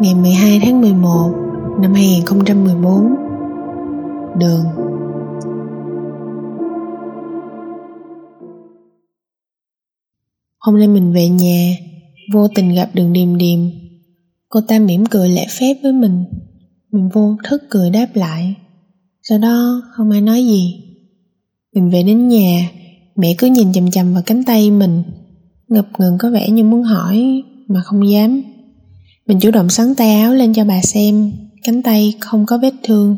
ngày 0.00 0.14
12 0.14 0.60
tháng 0.62 0.80
11 0.80 1.32
năm 1.80 1.94
2014 1.94 3.16
Đường. 4.38 4.64
Hôm 10.58 10.78
nay 10.78 10.88
mình 10.88 11.12
về 11.12 11.28
nhà, 11.28 11.74
Vô 12.32 12.48
tình 12.54 12.74
gặp 12.74 12.90
đường 12.94 13.12
điềm 13.12 13.38
điềm. 13.38 13.58
Cô 14.48 14.60
ta 14.68 14.78
mỉm 14.78 15.06
cười 15.06 15.28
lễ 15.28 15.46
phép 15.60 15.74
với 15.82 15.92
mình. 15.92 16.24
Mình 16.92 17.08
vô 17.08 17.36
thức 17.44 17.62
cười 17.70 17.90
đáp 17.90 18.06
lại. 18.14 18.54
Sau 19.22 19.38
đó 19.38 19.82
không 19.92 20.10
ai 20.10 20.20
nói 20.20 20.44
gì. 20.44 20.91
Mình 21.74 21.90
về 21.90 22.02
đến 22.02 22.28
nhà, 22.28 22.70
Mẹ 23.16 23.34
cứ 23.38 23.46
nhìn 23.46 23.72
chằm 23.72 23.90
chằm 23.90 24.14
vào 24.14 24.22
cánh 24.26 24.44
tay 24.44 24.70
mình. 24.70 25.02
Ngập 25.68 25.88
ngừng 25.98 26.18
có 26.18 26.30
vẻ 26.30 26.50
như 26.50 26.64
muốn 26.64 26.82
hỏi, 26.82 27.42
Mà 27.68 27.80
không 27.80 28.10
dám. 28.10 28.42
Mình 29.26 29.40
chủ 29.40 29.50
động 29.50 29.68
sắn 29.68 29.94
tay 29.94 30.20
áo 30.20 30.34
lên 30.34 30.54
cho 30.54 30.64
bà 30.64 30.82
xem, 30.82 31.32
Cánh 31.62 31.82
tay 31.82 32.14
không 32.20 32.46
có 32.46 32.58
vết 32.58 32.74
thương. 32.82 33.16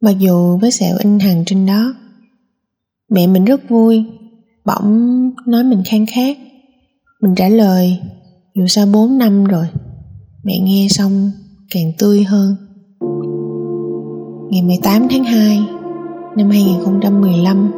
Mặc 0.00 0.14
dù 0.18 0.58
với 0.58 0.70
sẹo 0.70 0.96
in 0.98 1.18
hằn 1.18 1.42
trên 1.46 1.66
đó. 1.66 1.94
Mẹ 3.10 3.26
mình 3.26 3.44
rất 3.44 3.68
vui, 3.68 4.04
Bỗng 4.64 5.30
nói 5.46 5.64
mình 5.64 5.82
khang 5.86 6.06
khác 6.06 6.38
Mình 7.22 7.34
trả 7.34 7.48
lời, 7.48 7.98
Dù 8.54 8.66
sao 8.66 8.86
4 8.86 9.18
năm 9.18 9.44
rồi, 9.44 9.66
Mẹ 10.44 10.58
nghe 10.58 10.86
xong 10.90 11.30
càng 11.74 11.92
tươi 11.98 12.24
hơn. 12.24 12.56
Ngày 14.50 14.62
18 14.62 15.06
tháng 15.10 15.24
2 15.24 15.58
Năm 16.36 16.50
2015 16.50 17.72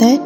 Tết. 0.00 0.20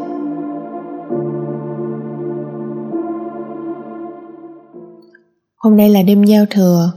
Hôm 5.57 5.77
nay 5.77 5.89
là 5.89 6.03
đêm 6.03 6.25
giao 6.25 6.45
thừa. 6.51 6.93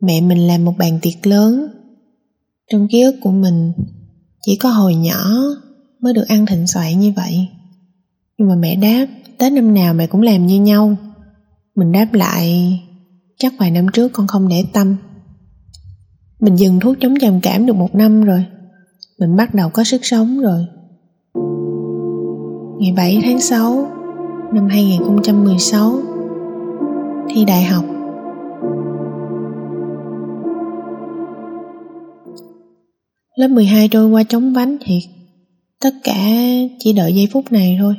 Mẹ 0.00 0.20
mình 0.20 0.38
làm 0.38 0.64
một 0.64 0.72
bàn 0.78 0.98
tiệc 1.02 1.26
lớn. 1.26 1.66
Trong 2.72 2.88
ký 2.90 3.02
ức 3.02 3.14
của 3.22 3.30
mình, 3.30 3.72
Chỉ 4.42 4.56
có 4.56 4.68
hồi 4.68 4.94
nhỏ 4.94 5.30
Mới 6.00 6.14
được 6.14 6.24
ăn 6.28 6.46
thịnh 6.46 6.66
soạn 6.66 7.00
như 7.00 7.12
vậy. 7.16 7.48
Nhưng 8.38 8.48
mà 8.48 8.54
mẹ 8.54 8.76
đáp, 8.76 9.06
Tết 9.38 9.52
năm 9.52 9.74
nào 9.74 9.94
mẹ 9.94 10.06
cũng 10.06 10.22
làm 10.22 10.46
như 10.46 10.60
nhau. 10.60 10.96
Mình 11.74 11.92
đáp 11.92 12.08
lại, 12.12 12.80
Chắc 13.38 13.52
vài 13.58 13.70
năm 13.70 13.86
trước 13.92 14.12
con 14.12 14.26
không 14.26 14.48
để 14.48 14.64
tâm. 14.72 14.96
Mình 16.40 16.56
dừng 16.56 16.80
thuốc 16.80 16.96
chống 17.00 17.14
trầm 17.20 17.40
cảm 17.40 17.66
được 17.66 17.76
một 17.76 17.94
năm 17.94 18.24
rồi. 18.24 18.44
Mình 19.24 19.36
bắt 19.36 19.54
đầu 19.54 19.68
có 19.68 19.84
sức 19.84 20.04
sống 20.04 20.40
rồi. 20.40 20.66
Ngày 22.78 22.92
7 22.96 23.20
tháng 23.22 23.40
6 23.40 23.90
Năm 24.52 24.68
2016 24.68 26.02
thi 27.28 27.44
đại 27.44 27.64
học. 27.64 27.84
Lớp 33.36 33.48
12 33.48 33.88
trôi 33.88 34.08
qua 34.08 34.24
chóng 34.24 34.52
vánh 34.52 34.76
thiệt. 34.80 35.02
Tất 35.80 35.94
cả 36.04 36.16
chỉ 36.78 36.92
đợi 36.92 37.14
giây 37.14 37.28
phút 37.32 37.52
này 37.52 37.76
thôi. 37.80 37.94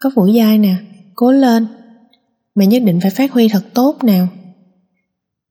Có 0.00 0.10
phủi 0.14 0.32
dai 0.36 0.58
nè, 0.58 0.74
Cố 1.14 1.32
lên. 1.32 1.66
Mày 2.54 2.66
nhất 2.66 2.82
định 2.86 3.00
phải 3.00 3.10
phát 3.10 3.32
huy 3.32 3.48
thật 3.48 3.64
tốt 3.74 4.04
nào. 4.04 4.28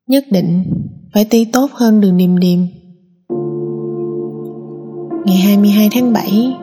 Nhất 0.07 0.25
định 0.31 0.63
Phải 1.13 1.25
thi 1.25 1.45
tốt 1.45 1.71
hơn 1.73 2.01
đường 2.01 2.17
điềm 2.17 2.39
điềm. 2.39 2.80
Ngày 5.25 5.37
22 5.37 5.89
tháng 5.91 6.13
7 6.13 6.53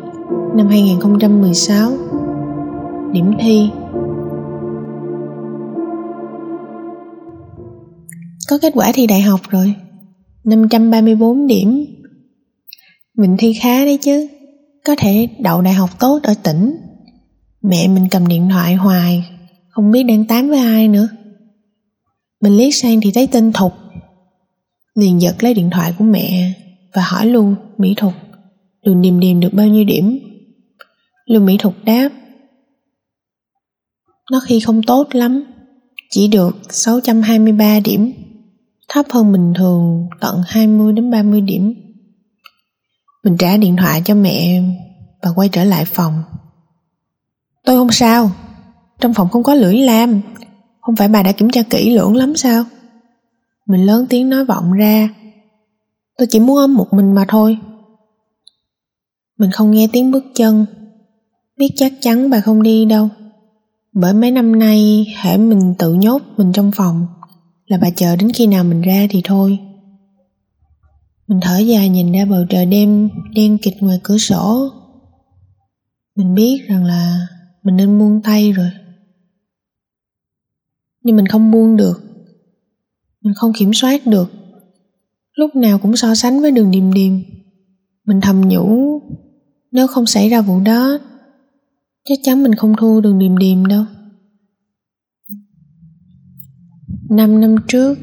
Năm 0.56 0.66
2016 0.68 1.92
Điểm 3.12 3.32
thi. 3.40 3.70
Có 8.48 8.58
kết 8.62 8.72
quả 8.74 8.92
thi 8.94 9.06
đại 9.06 9.20
học 9.20 9.40
rồi. 9.48 9.74
534 10.44 11.46
điểm. 11.46 11.84
Mình 13.16 13.36
thi 13.38 13.52
khá 13.52 13.84
đấy 13.84 13.98
chứ. 14.02 14.28
Có 14.84 14.94
thể 14.98 15.28
đậu 15.38 15.62
đại 15.62 15.74
học 15.74 15.90
tốt 16.00 16.20
ở 16.22 16.34
tỉnh. 16.42 16.76
Mẹ 17.62 17.88
mình 17.88 18.08
cầm 18.10 18.26
điện 18.26 18.48
thoại 18.50 18.74
hoài, 18.74 19.24
Không 19.68 19.90
biết 19.90 20.02
đang 20.02 20.26
tám 20.26 20.48
với 20.48 20.58
ai 20.58 20.88
nữa. 20.88 21.08
Mình 22.42 22.56
liếc 22.56 22.74
sang 22.74 23.00
thì 23.00 23.12
thấy 23.12 23.28
tên 23.32 23.52
Thục. 23.52 23.72
Liền 24.94 25.20
giật 25.20 25.42
lấy 25.42 25.54
điện 25.54 25.70
thoại 25.70 25.94
của 25.98 26.04
mẹ 26.04 26.52
Và 26.94 27.02
hỏi 27.02 27.26
luôn, 27.26 27.54
Mỹ 27.78 27.94
Thục 27.96 28.12
Đường 28.88 29.02
điềm 29.02 29.20
điềm 29.20 29.40
được 29.40 29.52
bao 29.52 29.66
nhiêu 29.66 29.84
điểm 29.84 30.18
Lưu 31.26 31.42
Mỹ 31.42 31.56
Thục 31.58 31.74
đáp 31.84 32.08
Nó 34.30 34.40
khi 34.46 34.60
không 34.60 34.82
tốt 34.82 35.08
lắm 35.12 35.44
Chỉ 36.10 36.28
được 36.28 36.56
623 36.70 37.80
điểm 37.80 38.12
thấp 38.88 39.06
hơn 39.10 39.32
bình 39.32 39.52
thường 39.56 40.08
tận 40.20 40.42
20 40.46 40.92
đến 40.92 41.10
30 41.10 41.40
điểm. 41.40 41.74
Mình 43.24 43.36
trả 43.38 43.56
điện 43.56 43.76
thoại 43.76 44.02
cho 44.04 44.14
mẹ 44.14 44.62
và 45.22 45.30
quay 45.34 45.48
trở 45.48 45.64
lại 45.64 45.84
phòng. 45.84 46.22
Tôi 47.64 47.76
không 47.76 47.90
sao, 47.90 48.30
trong 49.00 49.14
phòng 49.14 49.28
không 49.28 49.42
có 49.42 49.54
lưỡi 49.54 49.76
lam, 49.76 50.20
không 50.80 50.96
phải 50.96 51.08
bà 51.08 51.22
đã 51.22 51.32
kiểm 51.32 51.50
tra 51.50 51.62
kỹ 51.70 51.94
lưỡng 51.94 52.16
lắm 52.16 52.36
sao? 52.36 52.64
Mình 53.66 53.86
lớn 53.86 54.06
tiếng 54.10 54.28
nói 54.28 54.44
vọng 54.44 54.72
ra, 54.72 55.08
tôi 56.18 56.28
chỉ 56.30 56.40
muốn 56.40 56.56
ôm 56.56 56.74
một 56.74 56.92
mình 56.92 57.14
mà 57.14 57.24
thôi. 57.28 57.58
Mình 59.38 59.50
không 59.50 59.70
nghe 59.70 59.88
tiếng 59.92 60.10
bước 60.10 60.24
chân, 60.34 60.66
biết 61.56 61.68
chắc 61.76 61.92
chắn 62.00 62.30
bà 62.30 62.40
không 62.40 62.62
đi 62.62 62.84
đâu. 62.84 63.08
Bởi 63.92 64.14
mấy 64.14 64.30
năm 64.30 64.58
nay 64.58 65.06
hễ 65.22 65.36
mình 65.38 65.74
tự 65.78 65.94
nhốt 65.94 66.22
mình 66.36 66.52
trong 66.52 66.70
phòng 66.76 67.06
là 67.66 67.78
bà 67.82 67.90
chờ 67.90 68.16
đến 68.16 68.32
khi 68.32 68.46
nào 68.46 68.64
mình 68.64 68.82
ra 68.82 69.06
thì 69.10 69.20
thôi. 69.24 69.58
Mình 71.26 71.40
thở 71.42 71.58
dài 71.58 71.88
nhìn 71.88 72.12
ra 72.12 72.24
bầu 72.24 72.44
trời 72.48 72.66
đêm 72.66 73.08
đen 73.34 73.58
kịt 73.58 73.74
ngoài 73.80 74.00
cửa 74.02 74.18
sổ. 74.18 74.70
Mình 76.16 76.34
biết 76.34 76.62
rằng 76.68 76.84
là 76.84 77.26
mình 77.62 77.76
nên 77.76 77.98
buông 77.98 78.20
tay 78.22 78.52
rồi. 78.52 78.70
Nhưng 81.02 81.16
mình 81.16 81.26
không 81.26 81.50
buông 81.50 81.76
được. 81.76 82.00
Mình 83.22 83.34
không 83.34 83.52
kiểm 83.58 83.74
soát 83.74 84.06
được. 84.06 84.32
Lúc 85.34 85.56
nào 85.56 85.78
cũng 85.78 85.96
so 85.96 86.14
sánh 86.14 86.40
với 86.40 86.50
đường 86.50 86.70
điềm 86.70 86.92
điềm. 86.92 87.12
Mình 88.04 88.20
thầm 88.20 88.48
nhủ 88.48 89.00
nếu 89.72 89.86
không 89.86 90.06
xảy 90.06 90.28
ra 90.28 90.40
vụ 90.40 90.60
đó 90.60 90.98
chắc 92.04 92.18
chắn 92.22 92.42
mình 92.42 92.54
không 92.54 92.74
thua 92.78 93.00
đường 93.00 93.18
điềm 93.18 93.38
điềm 93.38 93.66
đâu. 93.66 93.84
Năm 97.10 97.40
năm 97.40 97.56
trước 97.68 97.98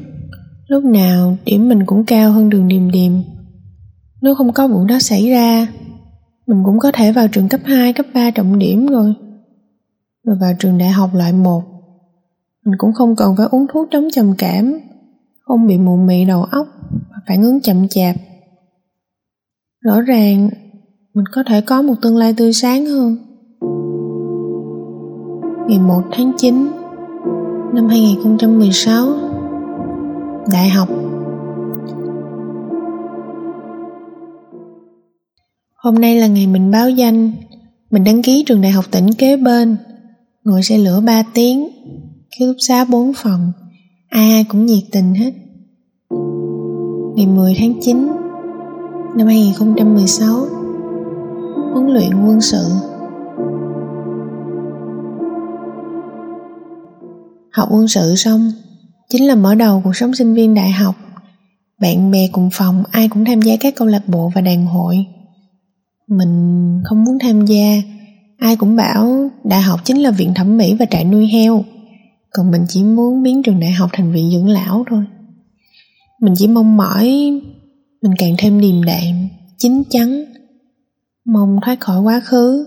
lúc 0.68 0.84
nào 0.84 1.36
điểm 1.44 1.68
mình 1.68 1.86
cũng 1.86 2.04
cao 2.04 2.32
hơn 2.32 2.50
đường 2.50 2.68
điềm 2.68 2.90
điềm. 2.90 3.12
Nếu 4.22 4.34
không 4.34 4.52
có 4.52 4.68
vụ 4.68 4.84
đó 4.84 4.98
xảy 4.98 5.30
ra 5.30 5.68
mình 6.46 6.62
cũng 6.64 6.78
có 6.78 6.92
thể 6.92 7.12
vào 7.12 7.28
trường 7.28 7.48
cấp 7.48 7.60
2, 7.64 7.92
cấp 7.92 8.06
3 8.14 8.30
trọng 8.30 8.58
điểm 8.58 8.86
rồi. 8.86 9.14
Và 10.24 10.34
vào 10.40 10.52
trường 10.58 10.78
đại 10.78 10.90
học 10.90 11.10
loại 11.14 11.32
1 11.32 11.62
mình 12.64 12.74
cũng 12.78 12.92
không 12.92 13.16
cần 13.16 13.34
phải 13.36 13.46
uống 13.50 13.66
thuốc 13.72 13.88
chống 13.90 14.08
trầm 14.12 14.34
cảm 14.38 14.78
không 15.40 15.66
bị 15.66 15.78
mụ 15.78 15.96
mị 15.96 16.24
đầu 16.24 16.42
óc 16.42 16.66
và 17.10 17.16
phản 17.28 17.42
ứng 17.42 17.60
chậm 17.60 17.88
chạp. 17.88 18.16
Rõ 19.80 20.00
ràng 20.00 20.50
mình 21.16 21.24
có 21.32 21.42
thể 21.46 21.60
có 21.60 21.82
một 21.82 21.94
tương 22.02 22.16
lai 22.16 22.34
tươi 22.36 22.52
sáng 22.52 22.86
hơn. 22.86 23.16
Ngày 25.68 25.78
1 25.78 26.02
tháng 26.12 26.32
9 26.36 26.66
năm 27.74 27.88
2016 27.88 29.06
Đại 30.52 30.68
học. 30.68 30.88
Hôm 35.76 35.94
nay 35.94 36.16
là 36.16 36.26
ngày 36.26 36.46
mình 36.46 36.70
báo 36.70 36.90
danh. 36.90 37.32
Mình 37.90 38.04
đăng 38.04 38.22
ký 38.22 38.44
trường 38.46 38.60
đại 38.60 38.70
học 38.70 38.84
tỉnh 38.90 39.12
kế 39.18 39.36
bên. 39.36 39.76
Ngồi 40.44 40.62
xe 40.62 40.78
lửa 40.78 41.00
3 41.06 41.22
tiếng, 41.34 41.68
Ký 42.38 42.46
túc 42.46 42.56
xá 42.58 42.84
4 42.84 43.12
phòng. 43.16 43.52
Ai 44.08 44.30
ai 44.30 44.44
cũng 44.48 44.66
nhiệt 44.66 44.84
tình 44.92 45.14
hết. 45.14 45.32
Ngày 47.16 47.26
10 47.26 47.56
tháng 47.58 47.72
9 47.80 48.06
Năm 49.16 49.26
2016 49.26 50.65
Huấn 51.76 51.94
luyện 51.94 52.10
quân 52.26 52.40
sự. 52.40 52.68
Học 57.52 57.68
quân 57.70 57.88
sự 57.88 58.14
xong 58.16 58.52
Chính 59.08 59.26
là 59.26 59.34
mở 59.34 59.54
đầu 59.54 59.80
cuộc 59.84 59.96
sống 59.96 60.14
sinh 60.14 60.34
viên 60.34 60.54
đại 60.54 60.70
học. 60.70 60.94
Bạn 61.80 62.10
bè 62.10 62.28
cùng 62.32 62.48
phòng 62.52 62.82
ai 62.90 63.08
cũng 63.08 63.24
tham 63.24 63.42
gia 63.42 63.56
các 63.60 63.74
câu 63.76 63.88
lạc 63.88 64.08
bộ 64.08 64.32
và 64.34 64.40
đàn 64.40 64.66
hội. 64.66 65.06
Mình 66.08 66.80
không 66.84 67.04
muốn 67.04 67.18
tham 67.18 67.46
gia 67.46 67.82
Ai 68.38 68.56
cũng 68.56 68.76
bảo 68.76 69.30
đại 69.44 69.62
học 69.62 69.80
chính 69.84 70.02
là 70.02 70.10
viện 70.10 70.34
thẩm 70.34 70.56
mỹ 70.56 70.74
và 70.78 70.86
trại 70.90 71.04
nuôi 71.04 71.26
heo. 71.26 71.64
Còn 72.30 72.50
mình 72.50 72.64
chỉ 72.68 72.84
muốn 72.84 73.22
biến 73.22 73.42
trường 73.42 73.60
đại 73.60 73.72
học 73.72 73.90
thành 73.92 74.12
viện 74.12 74.30
dưỡng 74.30 74.48
lão 74.48 74.84
thôi. 74.90 75.04
Mình 76.20 76.34
chỉ 76.36 76.46
mong 76.46 76.76
mỏi 76.76 77.32
Mình 78.02 78.12
càng 78.18 78.34
thêm 78.38 78.60
điềm 78.60 78.84
đạm, 78.84 79.28
chín 79.58 79.82
chắn. 79.90 80.24
Mong 81.28 81.58
thoát 81.64 81.80
khỏi 81.80 82.00
quá 82.00 82.20
khứ. 82.24 82.66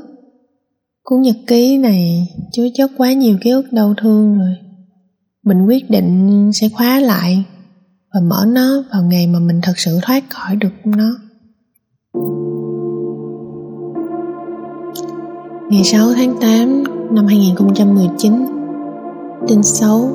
Cuốn 1.03 1.21
nhật 1.21 1.35
ký 1.47 1.77
này 1.77 2.27
chứa 2.51 2.67
chất 2.73 2.91
quá 2.97 3.13
nhiều 3.13 3.37
ký 3.41 3.51
ức 3.51 3.65
đau 3.71 3.93
thương 4.01 4.37
rồi. 4.37 4.55
Mình 5.43 5.65
quyết 5.65 5.89
định 5.89 6.51
sẽ 6.53 6.69
khóa 6.69 6.99
lại 6.99 7.43
và 8.13 8.19
mở 8.19 8.45
nó 8.47 8.83
vào 8.93 9.03
ngày 9.03 9.27
mà 9.27 9.39
mình 9.39 9.59
thật 9.63 9.73
sự 9.75 9.99
thoát 10.01 10.23
khỏi 10.29 10.55
được 10.55 10.73
nó. 10.85 11.09
Ngày 15.69 15.83
6 15.83 16.13
tháng 16.13 16.35
8 16.41 16.83
năm 17.15 17.27
2019 17.27 18.33
Tin 19.47 19.63
xấu. 19.63 20.09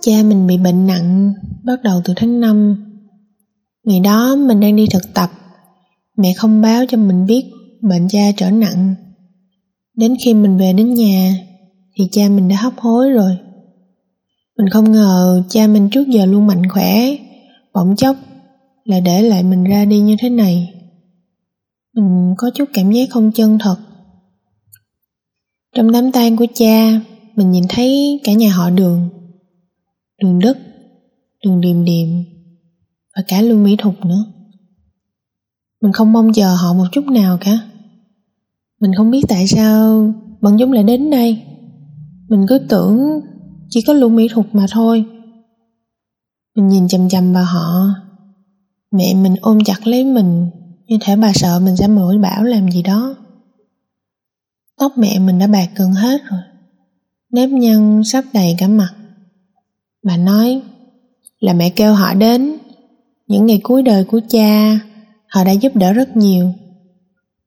Cha 0.00 0.12
mình 0.28 0.46
bị 0.46 0.58
bệnh 0.58 0.86
nặng 0.86 1.32
bắt 1.64 1.82
đầu 1.82 2.00
từ 2.04 2.14
tháng 2.16 2.40
5 2.40 2.76
Ngày 3.84 4.00
đó 4.00 4.36
mình 4.36 4.60
đang 4.60 4.76
đi 4.76 4.86
thực 4.92 5.14
tập. 5.14 5.30
Mẹ 6.18 6.32
không 6.36 6.60
báo 6.60 6.84
cho 6.88 6.98
mình 6.98 7.26
biết 7.26 7.44
bệnh 7.82 8.08
cha 8.08 8.32
trở 8.36 8.50
nặng. 8.50 8.94
Đến 9.96 10.16
khi 10.24 10.34
mình 10.34 10.58
về 10.58 10.72
đến 10.72 10.94
nhà 10.94 11.34
thì 11.96 12.08
cha 12.12 12.28
mình 12.28 12.48
đã 12.48 12.56
hấp 12.56 12.72
hối 12.76 13.10
rồi. 13.10 13.36
Mình 14.58 14.68
không 14.70 14.92
ngờ 14.92 15.42
cha 15.48 15.66
mình 15.66 15.90
trước 15.90 16.08
giờ 16.08 16.26
luôn 16.26 16.46
mạnh 16.46 16.62
khỏe, 16.68 17.16
bỗng 17.74 17.96
chốc 17.96 18.16
là 18.84 19.00
để 19.00 19.22
lại 19.22 19.42
mình 19.42 19.64
ra 19.64 19.84
đi 19.84 20.00
như 20.00 20.16
thế 20.20 20.28
này. 20.28 20.74
Mình 21.96 22.34
có 22.38 22.50
chút 22.54 22.68
cảm 22.72 22.92
giác 22.92 23.10
không 23.10 23.32
chân 23.32 23.58
thật. 23.58 23.76
Trong 25.76 25.92
đám 25.92 26.12
tang 26.12 26.36
của 26.36 26.46
cha, 26.54 27.00
mình 27.36 27.50
nhìn 27.50 27.64
thấy 27.68 28.20
cả 28.24 28.32
nhà 28.32 28.52
họ 28.52 28.70
đường. 28.70 29.08
Đường 30.22 30.38
đức, 30.38 30.56
đường 31.44 31.60
điềm 31.60 31.84
điềm 31.84 32.08
và 33.16 33.22
cả 33.28 33.42
lưu 33.42 33.58
mỹ 33.58 33.76
thục 33.78 34.04
nữa 34.04 34.24
mình 35.80 35.92
không 35.92 36.12
mong 36.12 36.32
chờ 36.32 36.54
họ 36.54 36.74
một 36.74 36.84
chút 36.92 37.04
nào 37.04 37.38
cả. 37.40 37.58
Mình 38.80 38.90
không 38.96 39.10
biết 39.10 39.24
tại 39.28 39.46
sao 39.46 40.12
bọn 40.40 40.56
chúng 40.58 40.72
lại 40.72 40.84
đến 40.84 41.10
đây. 41.10 41.42
Mình 42.28 42.46
cứ 42.48 42.58
tưởng 42.68 43.20
chỉ 43.68 43.82
có 43.82 43.92
lũ 43.92 44.08
mỹ 44.08 44.28
thuật 44.32 44.46
mà 44.52 44.66
thôi. 44.70 45.04
Mình 46.54 46.68
nhìn 46.68 46.88
chằm 46.88 47.08
chằm 47.08 47.32
vào 47.32 47.44
họ. 47.44 47.88
Mẹ 48.90 49.14
mình 49.14 49.36
ôm 49.40 49.64
chặt 49.64 49.86
lấy 49.86 50.04
mình, 50.04 50.50
như 50.86 50.98
thể 51.00 51.16
bà 51.16 51.32
sợ 51.32 51.60
mình 51.60 51.76
sẽ 51.76 51.88
mũi 51.88 52.18
bảo 52.18 52.42
làm 52.44 52.70
gì 52.70 52.82
đó. 52.82 53.14
Tóc 54.78 54.92
mẹ 54.96 55.18
mình 55.18 55.38
đã 55.38 55.46
bạc 55.46 55.68
gần 55.76 55.92
hết 55.92 56.20
rồi. 56.30 56.40
Nếp 57.30 57.50
nhăn 57.50 58.02
sắp 58.04 58.24
đầy 58.32 58.54
cả 58.58 58.68
mặt. 58.68 58.90
Bà 60.02 60.16
nói 60.16 60.62
là 61.40 61.52
mẹ 61.52 61.70
kêu 61.70 61.94
họ 61.94 62.14
đến 62.14 62.56
những 63.26 63.46
ngày 63.46 63.60
cuối 63.62 63.82
đời 63.82 64.04
của 64.04 64.20
cha 64.28 64.78
họ 65.28 65.44
đã 65.44 65.52
giúp 65.52 65.72
đỡ 65.76 65.92
rất 65.92 66.16
nhiều. 66.16 66.52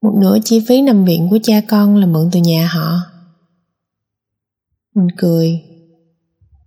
Một 0.02 0.14
nửa 0.22 0.38
chi 0.44 0.66
phí 0.68 0.82
nằm 0.82 1.06
viện 1.06 1.28
của 1.30 1.40
cha 1.44 1.62
con 1.68 1.96
là 1.96 2.06
mượn 2.06 2.30
từ 2.32 2.40
nhà 2.40 2.70
họ. 2.74 2.98
Mình 4.96 5.08
cười. 5.18 5.62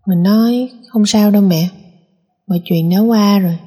Mình 0.07 0.23
nói, 0.23 0.71
không 0.89 1.07
sao 1.07 1.31
đâu 1.31 1.43
mẹ, 1.43 1.69
Mọi 2.47 2.61
chuyện 2.65 2.91
đã 2.91 2.99
qua 2.99 3.39
rồi. 3.39 3.59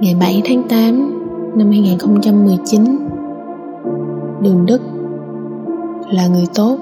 Ngày 0.00 0.14
7 0.20 0.42
tháng 0.44 0.68
8 0.68 1.58
năm 1.58 1.70
2019 1.70 2.84
Đường 4.42 4.66
Đức 4.66 4.80
là 6.10 6.26
người 6.26 6.46
tốt. 6.54 6.78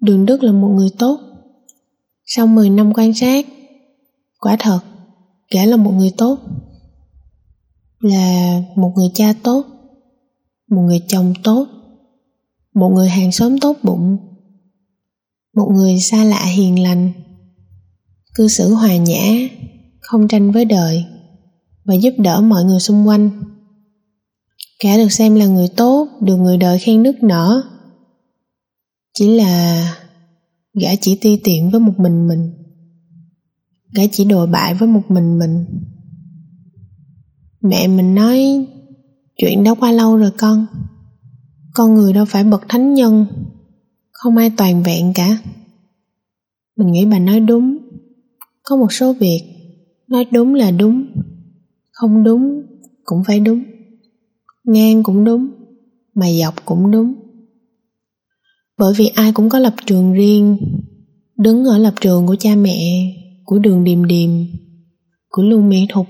Đường 0.00 0.26
Đức 0.26 0.42
là 0.42 0.52
một 0.52 0.68
người 0.68 0.90
tốt. 0.98 1.18
Sau 2.24 2.46
10 2.46 2.70
năm 2.70 2.92
quan 2.94 3.14
sát 3.14 3.46
Quả 4.38 4.56
thật, 4.60 4.80
Gã 5.54 5.64
là 5.64 5.76
một 5.76 5.90
người 5.90 6.12
tốt, 6.16 6.38
Là 8.00 8.62
một 8.76 8.92
người 8.96 9.10
cha 9.14 9.34
tốt, 9.42 9.66
Một 10.70 10.82
người 10.82 11.00
chồng 11.08 11.34
tốt, 11.42 11.66
một 12.74 12.88
người 12.88 13.08
hàng 13.08 13.32
xóm 13.32 13.58
tốt 13.58 13.76
bụng, 13.82 14.16
một 15.56 15.68
người 15.74 16.00
xa 16.00 16.24
lạ 16.24 16.44
hiền 16.44 16.82
lành, 16.82 17.12
cư 18.34 18.48
xử 18.48 18.74
hòa 18.74 18.96
nhã, 18.96 19.48
không 20.00 20.28
tranh 20.28 20.52
với 20.52 20.64
đời 20.64 21.04
và 21.84 21.94
giúp 21.94 22.14
đỡ 22.18 22.40
mọi 22.40 22.64
người 22.64 22.80
xung 22.80 23.08
quanh. 23.08 23.30
Cả 24.78 24.96
được 24.96 25.12
xem 25.12 25.34
là 25.34 25.46
người 25.46 25.68
tốt, 25.68 26.08
được 26.20 26.36
người 26.36 26.56
đời 26.56 26.78
khen 26.78 27.02
nức 27.02 27.22
nở. 27.22 27.62
Chỉ 29.14 29.28
là 29.28 29.84
gã 30.80 30.88
chỉ 31.00 31.18
ti 31.20 31.40
tiện 31.44 31.70
với 31.70 31.80
một 31.80 31.92
mình 31.96 32.28
mình 32.28 32.57
gã 33.94 34.02
chỉ 34.12 34.24
đồi 34.24 34.46
bại 34.46 34.74
với 34.74 34.88
một 34.88 35.02
mình 35.08 35.38
mình. 35.38 35.64
Mẹ 37.60 37.88
mình 37.88 38.14
nói, 38.14 38.66
chuyện 39.36 39.64
đã 39.64 39.74
qua 39.74 39.92
lâu 39.92 40.16
rồi 40.16 40.30
con. 40.38 40.66
Con 41.74 41.94
người 41.94 42.12
đâu 42.12 42.24
phải 42.24 42.44
bậc 42.44 42.62
thánh 42.68 42.94
nhân. 42.94 43.26
Không 44.10 44.36
ai 44.36 44.50
toàn 44.56 44.82
vẹn 44.82 45.12
cả. 45.14 45.38
Mình 46.76 46.92
nghĩ 46.92 47.04
bà 47.04 47.18
nói 47.18 47.40
đúng. 47.40 47.78
Có 48.62 48.76
một 48.76 48.92
số 48.92 49.12
việc, 49.12 49.42
nói 50.08 50.26
đúng 50.32 50.54
là 50.54 50.70
đúng. 50.70 51.06
Không 51.90 52.24
đúng 52.24 52.62
cũng 53.04 53.24
phải 53.24 53.40
đúng. 53.40 53.62
Ngang 54.64 55.02
cũng 55.02 55.24
đúng, 55.24 55.48
mà 56.14 56.26
dọc 56.32 56.64
cũng 56.64 56.90
đúng. 56.90 57.14
Bởi 58.78 58.94
vì 58.96 59.06
ai 59.06 59.32
cũng 59.32 59.48
có 59.48 59.58
lập 59.58 59.74
trường 59.86 60.12
riêng, 60.12 60.56
đứng 61.36 61.64
ở 61.64 61.78
lập 61.78 61.94
trường 62.00 62.26
của 62.26 62.36
cha 62.36 62.54
mẹ 62.56 63.12
của 63.48 63.58
đường 63.58 63.84
điềm 63.84 64.04
điềm, 64.04 64.30
của 65.28 65.42
lưu 65.42 65.60
mỹ 65.60 65.86
thục 65.88 66.06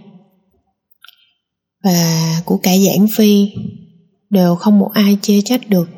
và 1.85 2.43
của 2.45 2.57
cả 2.57 2.73
giảng 2.79 3.07
phi 3.17 3.51
đều 4.31 4.55
không 4.55 4.79
một 4.79 4.91
ai 4.95 5.19
chê 5.23 5.41
trách 5.45 5.61
được 5.69 5.89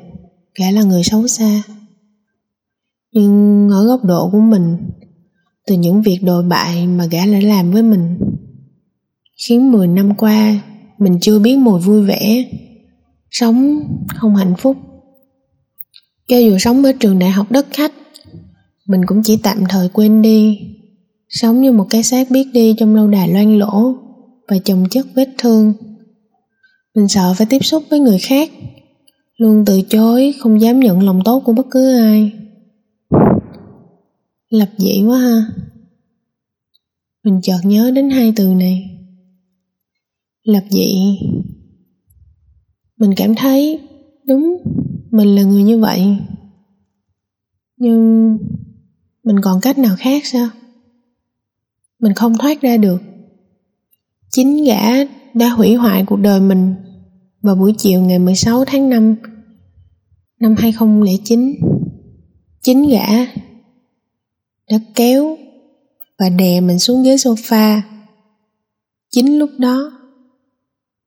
cả 0.55 0.71
là 0.71 0.83
người 0.83 1.03
xấu 1.05 1.29
xa. 1.29 1.63
Nhưng 3.13 3.69
ở 3.73 3.87
góc 3.87 4.05
độ 4.05 4.31
của 4.31 4.41
mình, 4.41 4.77
từ 5.67 5.75
những 5.75 6.03
việc 6.03 6.19
đồi 6.23 6.43
bại 6.43 6.87
mà 6.87 7.07
gã 7.07 7.27
đã 7.27 7.41
làm 7.41 7.71
với 7.71 7.83
mình, 7.83 8.19
khiến 9.47 9.73
10 9.73 9.87
năm 9.87 10.15
qua 10.15 10.63
mình 10.99 11.19
chưa 11.21 11.39
biết 11.39 11.57
mùi 11.57 11.81
vui 11.81 12.07
vẻ, 12.07 12.51
sống 13.31 13.81
không 14.17 14.37
hạnh 14.37 14.55
phúc. 14.59 14.77
Cho 16.29 16.39
dù 16.39 16.59
sống 16.59 16.85
ở 16.85 16.93
trường 17.01 17.19
đại 17.19 17.31
học 17.31 17.51
đất 17.51 17.67
khách, 17.71 17.93
mình 18.87 19.01
cũng 19.07 19.23
chỉ 19.23 19.37
tạm 19.43 19.59
thời 19.69 19.89
quên 19.89 20.23
đi 20.23 20.59
sống 21.31 21.61
như 21.61 21.73
một 21.73 21.87
cái 21.91 22.03
xác 22.03 22.31
biết 22.31 22.49
đi 22.53 22.75
trong 22.79 22.95
lâu 22.95 23.09
đài 23.09 23.29
loang 23.29 23.59
lỗ 23.59 23.95
và 24.49 24.59
chồng 24.65 24.85
chất 24.91 25.07
vết 25.15 25.29
thương. 25.39 25.73
Mình 26.95 27.09
sợ 27.09 27.35
phải 27.37 27.47
tiếp 27.51 27.65
xúc 27.65 27.83
với 27.91 28.01
người 28.01 28.19
khác. 28.19 28.51
Luôn 29.37 29.65
từ 29.67 29.83
chối, 29.83 30.35
không 30.39 30.61
dám 30.61 30.81
nhận 30.81 31.03
lòng 31.03 31.21
tốt 31.25 31.41
của 31.45 31.53
bất 31.53 31.67
cứ 31.71 31.99
ai. 31.99 32.33
Lập 34.51 34.69
dị 34.79 35.03
quá 35.07 35.19
ha. 35.19 35.47
Mình 37.25 37.41
chợt 37.43 37.61
nhớ 37.65 37.91
đến 37.95 38.11
hai 38.11 38.33
từ 38.37 38.55
này. 38.55 38.91
Lập 40.45 40.65
dị 40.71 41.19
mình 43.01 43.15
cảm 43.17 43.35
thấy 43.35 43.81
đúng 44.27 44.57
mình 45.11 45.35
là 45.35 45.43
người 45.43 45.63
như 45.63 45.79
vậy. 45.79 46.17
Nhưng 47.77 48.39
mình 49.25 49.37
còn 49.43 49.61
cách 49.61 49.79
nào 49.79 49.97
khác 49.99 50.27
sao? 50.27 50.49
Mình 52.01 52.15
không 52.15 52.39
thoát 52.39 52.61
ra 52.61 52.77
được 52.77 53.03
chính 54.31 54.65
gã 54.65 55.05
đã 55.35 55.49
hủy 55.49 55.75
hoại 55.75 56.05
cuộc 56.07 56.17
đời 56.17 56.41
mình 56.41 56.75
vào 57.43 57.55
buổi 57.55 57.75
chiều 57.79 58.01
ngày 58.01 58.19
16 58.19 58.65
tháng 58.65 58.89
5 58.89 59.17
năm 60.41 60.55
2009. 60.59 61.55
Chính 62.61 62.89
gã 62.89 63.07
đã 64.71 64.79
kéo 64.95 65.37
và 66.19 66.29
đè 66.29 66.61
mình 66.61 66.79
xuống 66.79 67.03
ghế 67.03 67.15
sofa. 67.15 67.81
Chính 69.11 69.39
lúc 69.39 69.51
đó, 69.59 69.93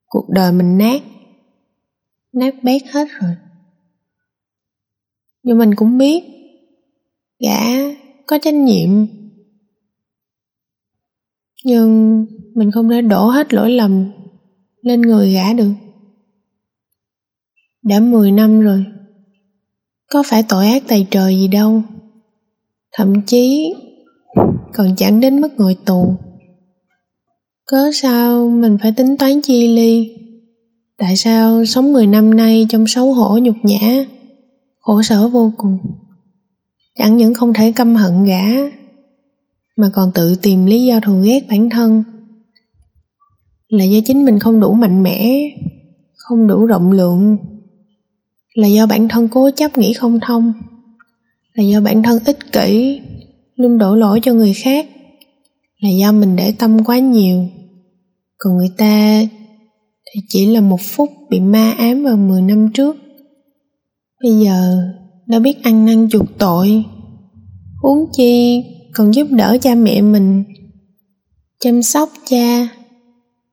cuộc 0.05 0.29
đời 0.29 0.51
mình 0.51 0.77
nát, 0.77 1.01
nát 2.33 2.63
bét 2.63 2.81
hết 2.91 3.07
rồi. 3.21 3.35
Nhưng 5.43 5.57
mình 5.57 5.75
cũng 5.75 5.97
biết, 5.97 6.23
gã 7.39 7.59
có 8.27 8.37
trách 8.41 8.53
nhiệm. 8.53 8.89
Nhưng 11.63 12.25
mình 12.55 12.71
không 12.71 12.89
thể 12.89 13.01
đổ 13.01 13.27
hết 13.27 13.53
lỗi 13.53 13.71
lầm 13.71 14.11
lên 14.81 15.01
người 15.01 15.33
gã 15.33 15.53
được. 15.53 15.71
Đã 17.83 17.99
10 17.99 18.31
năm 18.31 18.61
rồi, 18.61 18.85
có 20.09 20.23
phải 20.25 20.43
tội 20.49 20.67
ác 20.67 20.83
tày 20.87 21.07
trời 21.11 21.35
gì 21.35 21.47
đâu. 21.47 21.81
Thậm 22.91 23.21
chí 23.21 23.73
còn 24.73 24.95
chẳng 24.97 25.19
đến 25.19 25.41
mức 25.41 25.49
ngồi 25.57 25.77
tù. 25.85 26.15
Cớ 27.65 27.91
sao 27.93 28.49
mình 28.49 28.77
phải 28.81 28.91
tính 28.91 29.17
toán 29.17 29.41
chi 29.41 29.67
ly? 29.67 30.17
Tại 30.97 31.15
sao 31.15 31.65
sống 31.65 31.93
10 31.93 32.07
năm 32.07 32.35
nay 32.35 32.65
trong 32.69 32.87
xấu 32.87 33.13
hổ 33.13 33.37
nhục 33.37 33.55
nhã, 33.63 34.05
khổ 34.79 35.01
sở 35.01 35.27
vô 35.27 35.51
cùng? 35.57 35.77
Chẳng 36.97 37.17
những 37.17 37.33
không 37.33 37.53
thể 37.53 37.71
căm 37.71 37.95
hận 37.95 38.25
gã, 38.25 38.43
mà 39.75 39.89
còn 39.93 40.11
tự 40.15 40.35
tìm 40.35 40.65
lý 40.65 40.85
do 40.85 40.99
thù 40.99 41.19
ghét 41.21 41.45
bản 41.49 41.69
thân. 41.69 42.03
Là 43.69 43.83
do 43.83 43.99
chính 44.05 44.25
mình 44.25 44.39
không 44.39 44.59
đủ 44.59 44.73
mạnh 44.73 45.03
mẽ, 45.03 45.49
không 46.15 46.47
đủ 46.47 46.65
rộng 46.65 46.91
lượng, 46.91 47.37
là 48.53 48.67
do 48.67 48.85
bản 48.85 49.07
thân 49.07 49.27
cố 49.27 49.49
chấp 49.55 49.77
nghĩ 49.77 49.93
không 49.93 50.19
thông. 50.19 50.53
Là 51.53 51.63
do 51.63 51.81
bản 51.81 52.03
thân 52.03 52.19
ích 52.25 52.51
kỷ 52.51 53.01
luôn 53.55 53.77
đổ 53.77 53.95
lỗi 53.95 54.19
cho 54.23 54.33
người 54.33 54.53
khác. 54.53 54.87
Là 55.79 55.89
do 55.89 56.11
mình 56.11 56.35
để 56.35 56.53
tâm 56.59 56.83
quá 56.83 56.99
nhiều. 56.99 57.47
Còn 58.37 58.57
người 58.57 58.69
ta 58.77 59.21
thì 60.05 60.21
chỉ 60.29 60.45
là 60.45 60.61
một 60.61 60.81
phút 60.81 61.09
bị 61.29 61.39
ma 61.39 61.71
ám 61.71 62.03
vào 62.03 62.17
10 62.17 62.41
năm 62.41 62.69
trước. 62.73 62.95
Bây 64.23 64.39
giờ 64.39 64.77
đã 65.27 65.39
biết 65.39 65.63
ăn 65.63 65.85
năn 65.85 66.09
chuộc 66.09 66.37
tội. 66.37 66.83
Huống 67.81 68.05
chi 68.13 68.63
còn 68.93 69.13
giúp 69.13 69.27
đỡ 69.31 69.57
cha 69.61 69.75
mẹ 69.75 70.01
mình, 70.01 70.43
chăm 71.59 71.83
sóc 71.83 72.09
cha, 72.25 72.67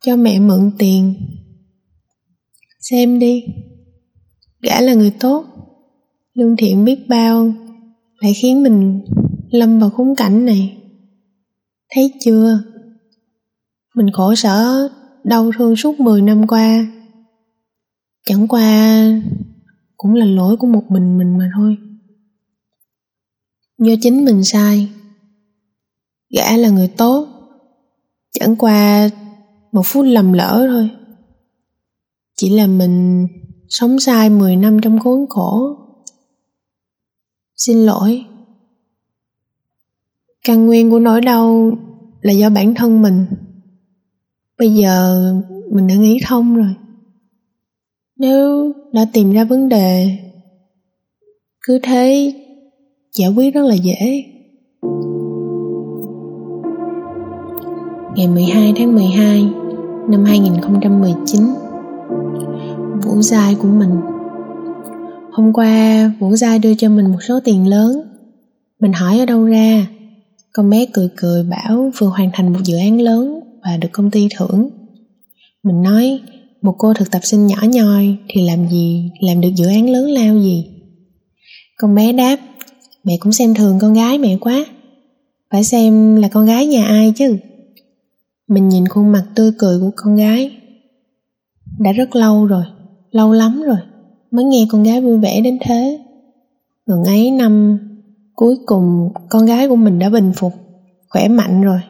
cho 0.04 0.16
mẹ 0.16 0.38
mượn 0.38 0.70
tiền. 0.78 1.14
Xem 2.80 3.18
đi, 3.18 3.44
gã 4.62 4.80
là 4.80 4.94
người 4.94 5.12
tốt. 5.20 5.44
Lương 6.34 6.56
thiện 6.56 6.84
biết 6.84 6.98
bao, 7.08 7.52
lại 8.20 8.34
khiến 8.34 8.62
mình 8.62 9.00
lâm 9.50 9.78
vào 9.78 9.90
khốn 9.90 10.14
cảnh 10.16 10.44
này. 10.44 10.76
Thấy 11.94 12.12
chưa? 12.20 12.62
Mình 13.96 14.06
khổ 14.12 14.34
sở, 14.34 14.88
đau 15.24 15.50
thương 15.58 15.76
suốt 15.76 16.00
10 16.00 16.22
năm 16.22 16.46
qua. 16.46 16.86
Chẳng 18.26 18.48
qua 18.48 19.06
cũng 19.96 20.14
là 20.14 20.24
lỗi 20.26 20.56
của 20.56 20.66
một 20.66 20.82
mình 20.88 21.18
mình 21.18 21.38
mà 21.38 21.50
thôi. 21.56 21.76
Do 23.78 23.92
chính 24.00 24.24
mình 24.24 24.44
sai 24.44 24.88
gã 26.30 26.56
là 26.56 26.68
người 26.68 26.88
tốt 26.88 27.28
chẳng 28.30 28.56
qua 28.56 29.10
một 29.72 29.82
phút 29.84 30.04
lầm 30.08 30.32
lỡ 30.32 30.66
thôi 30.70 30.90
chỉ 32.40 32.50
là 32.50 32.66
mình 32.66 33.26
sống 33.68 34.00
sai 34.00 34.30
10 34.30 34.56
năm 34.56 34.80
trong 34.82 34.98
khốn 34.98 35.26
khổ. 35.28 35.76
Xin 37.56 37.78
lỗi. 37.78 38.24
Căn 40.44 40.66
nguyên 40.66 40.90
của 40.90 40.98
nỗi 40.98 41.20
đau 41.20 41.72
là 42.20 42.32
do 42.32 42.50
bản 42.50 42.74
thân 42.74 43.02
mình. 43.02 43.26
Bây 44.58 44.74
giờ 44.74 45.24
mình 45.72 45.86
đã 45.86 45.94
nghĩ 45.94 46.20
thông 46.26 46.56
rồi. 46.56 46.74
Nếu 48.16 48.72
đã 48.92 49.06
tìm 49.12 49.32
ra 49.32 49.44
vấn 49.44 49.68
đề, 49.68 50.18
cứ 51.60 51.78
thế 51.82 52.32
giải 53.14 53.30
quyết 53.30 53.54
rất 53.54 53.62
là 53.62 53.74
dễ. 53.74 54.24
Ngày 58.16 58.28
12 58.28 58.72
tháng 58.76 58.94
12 58.94 59.42
năm 60.08 60.24
2019 60.24 61.40
Vũ 63.04 63.22
Giai 63.22 63.54
của 63.54 63.68
mình. 63.68 63.90
Hôm 65.32 65.52
qua, 65.52 66.12
Vũ 66.18 66.36
Giai 66.36 66.58
đưa 66.58 66.74
cho 66.74 66.88
mình 66.88 67.06
một 67.06 67.18
số 67.28 67.40
tiền 67.44 67.66
lớn. 67.66 68.02
Mình 68.80 68.92
hỏi 68.92 69.18
ở 69.18 69.26
đâu 69.26 69.44
ra? 69.44 69.86
Con 70.52 70.70
bé 70.70 70.86
cười 70.92 71.08
cười 71.16 71.42
bảo 71.42 71.90
vừa 71.98 72.06
hoàn 72.06 72.30
thành 72.32 72.52
một 72.52 72.58
dự 72.64 72.76
án 72.76 73.00
lớn 73.00 73.40
Và 73.64 73.76
được 73.76 73.88
công 73.92 74.10
ty 74.10 74.28
thưởng. 74.38 74.70
Mình 75.62 75.82
nói, 75.82 76.20
Một 76.62 76.74
cô 76.78 76.94
thực 76.94 77.10
tập 77.10 77.20
sinh 77.22 77.46
nhỏ 77.46 77.58
nhoi 77.62 78.16
Thì 78.28 78.46
làm 78.46 78.68
gì, 78.68 79.10
làm 79.20 79.40
được 79.40 79.50
dự 79.56 79.66
án 79.66 79.90
lớn 79.90 80.10
lao 80.10 80.38
gì? 80.38 80.66
Con 81.76 81.94
bé 81.94 82.12
đáp, 82.12 82.36
Mẹ 83.04 83.16
cũng 83.20 83.32
xem 83.32 83.54
thường 83.54 83.78
con 83.80 83.94
gái 83.94 84.18
mẹ 84.18 84.36
quá. 84.40 84.64
Phải 85.50 85.64
xem 85.64 86.16
là 86.16 86.28
con 86.28 86.46
gái 86.46 86.66
nhà 86.66 86.84
ai 86.84 87.12
chứ? 87.16 87.36
Mình 88.50 88.68
nhìn 88.68 88.88
khuôn 88.88 89.12
mặt 89.12 89.24
tươi 89.34 89.52
cười 89.58 89.80
của 89.80 89.90
con 89.96 90.16
gái. 90.16 90.56
Đã 91.78 91.92
rất 91.92 92.16
lâu 92.16 92.46
rồi, 92.46 92.64
lâu 93.10 93.32
lắm 93.32 93.62
rồi, 93.62 93.78
mới 94.30 94.44
nghe 94.44 94.66
con 94.70 94.82
gái 94.82 95.00
vui 95.00 95.18
vẻ 95.18 95.40
đến 95.40 95.58
thế. 95.60 96.00
Ngần 96.86 97.04
ấy 97.04 97.30
năm 97.30 97.78
cuối 98.34 98.56
cùng, 98.66 99.12
con 99.28 99.46
gái 99.46 99.68
của 99.68 99.76
mình 99.76 99.98
đã 99.98 100.10
bình 100.10 100.32
phục, 100.36 100.52
khỏe 101.08 101.28
mạnh 101.28 101.62
rồi. 101.62 101.80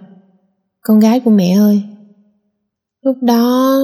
Con 0.81 1.01
gái 1.01 1.21
của 1.21 1.31
mẹ 1.31 1.53
ơi, 1.53 1.83
lúc 3.03 3.17
đó 3.23 3.79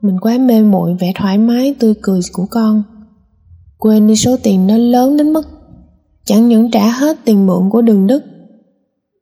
mình 0.00 0.20
quá 0.20 0.38
mê 0.38 0.62
muội 0.62 0.96
vẻ 1.00 1.12
thoải 1.14 1.38
mái, 1.38 1.74
tươi 1.78 1.94
cười 2.02 2.20
của 2.32 2.46
con. 2.50 2.82
Quên 3.78 4.06
đi 4.06 4.16
số 4.16 4.36
tiền 4.42 4.66
nó 4.66 4.76
lớn 4.76 5.16
đến 5.16 5.32
mức 5.32 5.46
chẳng 6.24 6.48
những 6.48 6.70
trả 6.70 6.90
hết 6.90 7.16
tiền 7.24 7.46
mượn 7.46 7.70
của 7.70 7.82
đường 7.82 8.06
đức 8.06 8.22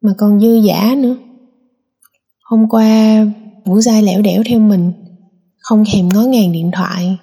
mà 0.01 0.13
còn 0.19 0.41
dư 0.41 0.55
giả 0.55 0.95
nữa 0.99 1.17
hôm 2.51 2.69
qua 2.69 3.27
vũ 3.65 3.81
dai 3.81 4.03
lẻo 4.03 4.23
đẻo 4.23 4.43
theo 4.47 4.61
mình, 4.61 4.93
không 5.59 5.85
thèm 5.93 6.09
ngó 6.09 6.23
ngàng 6.23 6.53
điện 6.53 6.71
thoại. 6.73 7.19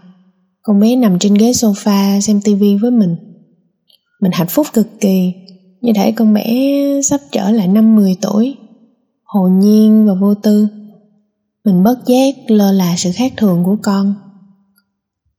Con 0.62 0.80
bé 0.80 0.96
nằm 0.96 1.20
trên 1.20 1.34
ghế 1.34 1.52
sofa 1.52 2.20
xem 2.20 2.42
tivi 2.42 2.78
với 2.78 2.92
mình. 2.92 3.16
Mình 4.22 4.32
hạnh 4.34 4.48
phúc 4.50 4.68
cực 4.74 4.88
kỳ, 5.00 5.34
như 5.82 5.92
thể 5.96 6.12
con 6.12 6.34
bé 6.34 6.46
sắp 7.04 7.22
trở 7.32 7.52
lại 7.52 7.68
năm 7.68 7.96
10 7.96 8.16
tuổi, 8.22 8.56
hồn 9.24 9.60
nhiên 9.60 10.06
và 10.08 10.14
vô 10.22 10.34
tư. 10.36 10.68
Mình 11.66 11.84
bất 11.84 12.06
giác 12.06 12.36
lơ 12.48 12.72
là 12.72 12.96
sự 12.98 13.12
khác 13.16 13.34
thường 13.38 13.64
của 13.64 13.78
con. 13.84 14.14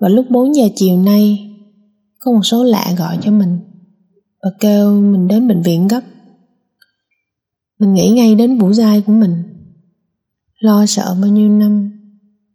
Và 0.00 0.08
lúc 0.08 0.26
4 0.30 0.54
giờ 0.54 0.68
chiều 0.76 0.96
nay, 0.96 1.50
có 2.18 2.32
một 2.32 2.42
số 2.42 2.64
lạ 2.64 2.94
gọi 2.98 3.18
cho 3.22 3.30
mình 3.30 3.58
và 4.42 4.50
kêu 4.60 5.00
mình 5.00 5.28
đến 5.28 5.48
bệnh 5.48 5.62
viện 5.62 5.88
gấp. 5.88 6.00
Mình 7.78 7.94
nghĩ 7.94 8.10
ngay 8.10 8.34
đến 8.34 8.58
vũ 8.58 8.72
giai 8.72 9.00
của 9.00 9.12
mình 9.12 9.57
lo 10.58 10.86
sợ 10.86 11.16
bao 11.20 11.30
nhiêu 11.30 11.48
năm, 11.48 11.92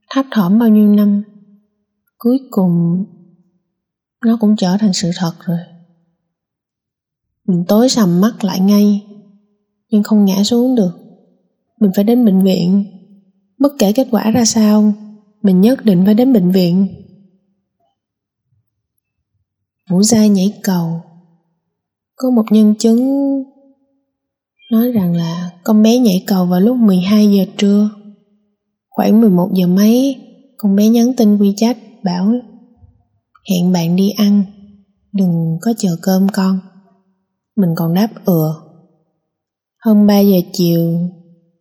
thấp 0.10 0.26
thỏm 0.32 0.60
bao 0.60 0.70
nhiêu 0.70 0.88
năm, 0.88 1.24
cuối 2.18 2.40
cùng 2.52 3.06
nó 4.26 4.38
cũng 4.42 4.56
trở 4.56 4.78
thành 4.80 4.94
sự 4.94 5.12
thật 5.18 5.34
rồi. 5.46 5.58
Mình 7.48 7.66
tối 7.68 7.90
sầm 7.90 8.22
mắt 8.22 8.44
lại 8.44 8.60
ngay, 8.60 9.06
nhưng 9.90 10.04
không 10.04 10.26
ngã 10.26 10.44
xuống 10.44 10.76
được. 10.76 10.92
Mình 11.80 11.92
phải 11.96 12.04
đến 12.04 12.26
bệnh 12.26 12.44
viện. 12.44 12.86
Bất 13.58 13.74
kể 13.80 13.94
kết 13.94 14.08
quả 14.12 14.32
ra 14.32 14.46
sao, 14.46 14.94
mình 15.42 15.62
nhất 15.62 15.86
định 15.86 16.06
phải 16.06 16.14
đến 16.14 16.34
bệnh 16.34 16.52
viện. 16.52 16.88
Vũ 19.90 20.04
Giai 20.04 20.30
nhảy 20.30 20.60
cầu. 20.64 21.02
Có 22.16 22.30
một 22.30 22.46
nhân 22.52 22.76
chứng 22.80 23.44
nói 24.72 24.92
rằng 24.92 25.16
là 25.16 25.52
con 25.64 25.84
bé 25.84 25.98
nhảy 25.98 26.24
cầu 26.28 26.46
vào 26.46 26.60
lúc 26.60 26.78
12 26.78 27.32
giờ 27.32 27.46
trưa. 27.58 27.90
Khoảng 28.90 29.22
11 29.22 29.50
giờ 29.54 29.68
mấy, 29.68 30.16
con 30.58 30.76
bé 30.76 30.90
nhắn 30.90 31.14
tin 31.18 31.38
WeChat 31.38 31.76
bảo 32.04 32.34
hẹn 33.50 33.72
bạn 33.72 33.96
đi 33.96 34.10
ăn, 34.10 34.44
đừng 35.12 35.58
có 35.62 35.74
chờ 35.78 35.98
cơm 36.02 36.28
con. 36.34 36.60
Mình 37.56 37.70
còn 37.76 37.94
đáp 37.94 38.10
ừa. 38.26 38.56
Hơn 39.86 40.08
3 40.08 40.20
giờ 40.20 40.38
chiều, 40.54 41.00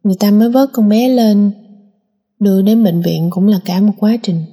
người 0.03 0.17
ta 0.21 0.31
mới 0.31 0.51
vớt 0.51 0.69
con 0.73 0.89
bé 0.89 1.09
lên, 1.09 1.51
đưa 2.41 2.63
đến 2.63 2.85
bệnh 2.85 3.03
viện 3.03 3.31
cũng 3.31 3.47
là 3.47 3.61
cả 3.65 3.81
một 3.81 3.93
quá 3.99 4.17
trình. 4.23 4.45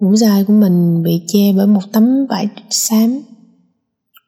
Ngủ 0.00 0.16
dài 0.16 0.44
của 0.44 0.52
mình 0.52 1.02
bị 1.02 1.22
che 1.26 1.52
bởi 1.52 1.66
một 1.66 1.92
tấm 1.92 2.26
vải 2.26 2.48
xám. 2.70 3.20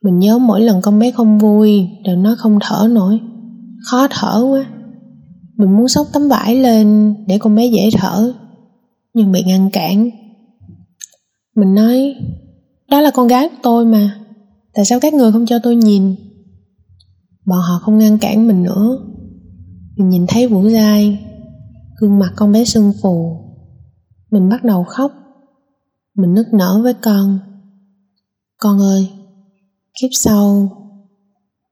Mình 0.05 0.19
nhớ 0.19 0.39
mỗi 0.39 0.61
lần 0.61 0.83
con 0.83 0.99
bé 0.99 1.11
không 1.11 1.39
vui 1.39 1.89
đều 2.05 2.17
nó 2.17 2.35
không 2.39 2.59
thở 2.61 2.89
nổi, 2.91 3.21
khó 3.91 4.07
thở 4.11 4.47
quá. 4.51 4.67
Mình 5.57 5.77
muốn 5.77 5.89
xốc 5.89 6.07
tấm 6.13 6.29
vải 6.29 6.57
lên 6.57 7.15
để 7.27 7.39
con 7.39 7.55
bé 7.55 7.67
dễ 7.67 7.91
thở, 7.93 8.33
nhưng 9.15 9.33
bị 9.33 9.43
ngăn 9.47 9.71
cản. 9.71 10.11
Mình 11.57 11.75
nói, 11.75 12.15
đó 12.91 13.01
là 13.01 13.11
con 13.11 13.29
gái 13.29 13.49
của 13.49 13.57
tôi 13.63 13.87
mà, 13.87 14.21
tại 14.75 14.85
sao 14.85 15.01
các 15.01 15.15
người 15.15 15.33
không 15.33 15.47
cho 15.47 15.59
tôi 15.59 15.77
nhìn? 15.77 16.15
Bọn 17.47 17.59
họ 17.59 17.79
không 17.79 17.99
ngăn 17.99 18.19
cản 18.19 18.47
mình 18.47 18.63
nữa. 18.63 18.99
Mình 19.97 20.09
nhìn 20.09 20.27
thấy 20.29 20.47
Vũ 20.47 20.69
dai, 20.69 21.27
gương 22.01 22.19
mặt 22.19 22.33
con 22.37 22.53
bé 22.53 22.65
sưng 22.65 22.93
phù. 23.03 23.37
Mình 24.31 24.49
bắt 24.49 24.65
đầu 24.65 24.85
khóc. 24.85 25.13
Mình 26.15 26.35
nức 26.35 26.47
nở 26.53 26.81
với 26.83 26.95
con. 26.95 27.39
Con 28.57 28.79
ơi, 28.79 29.09
kiếp 29.95 30.11
sau, 30.13 30.69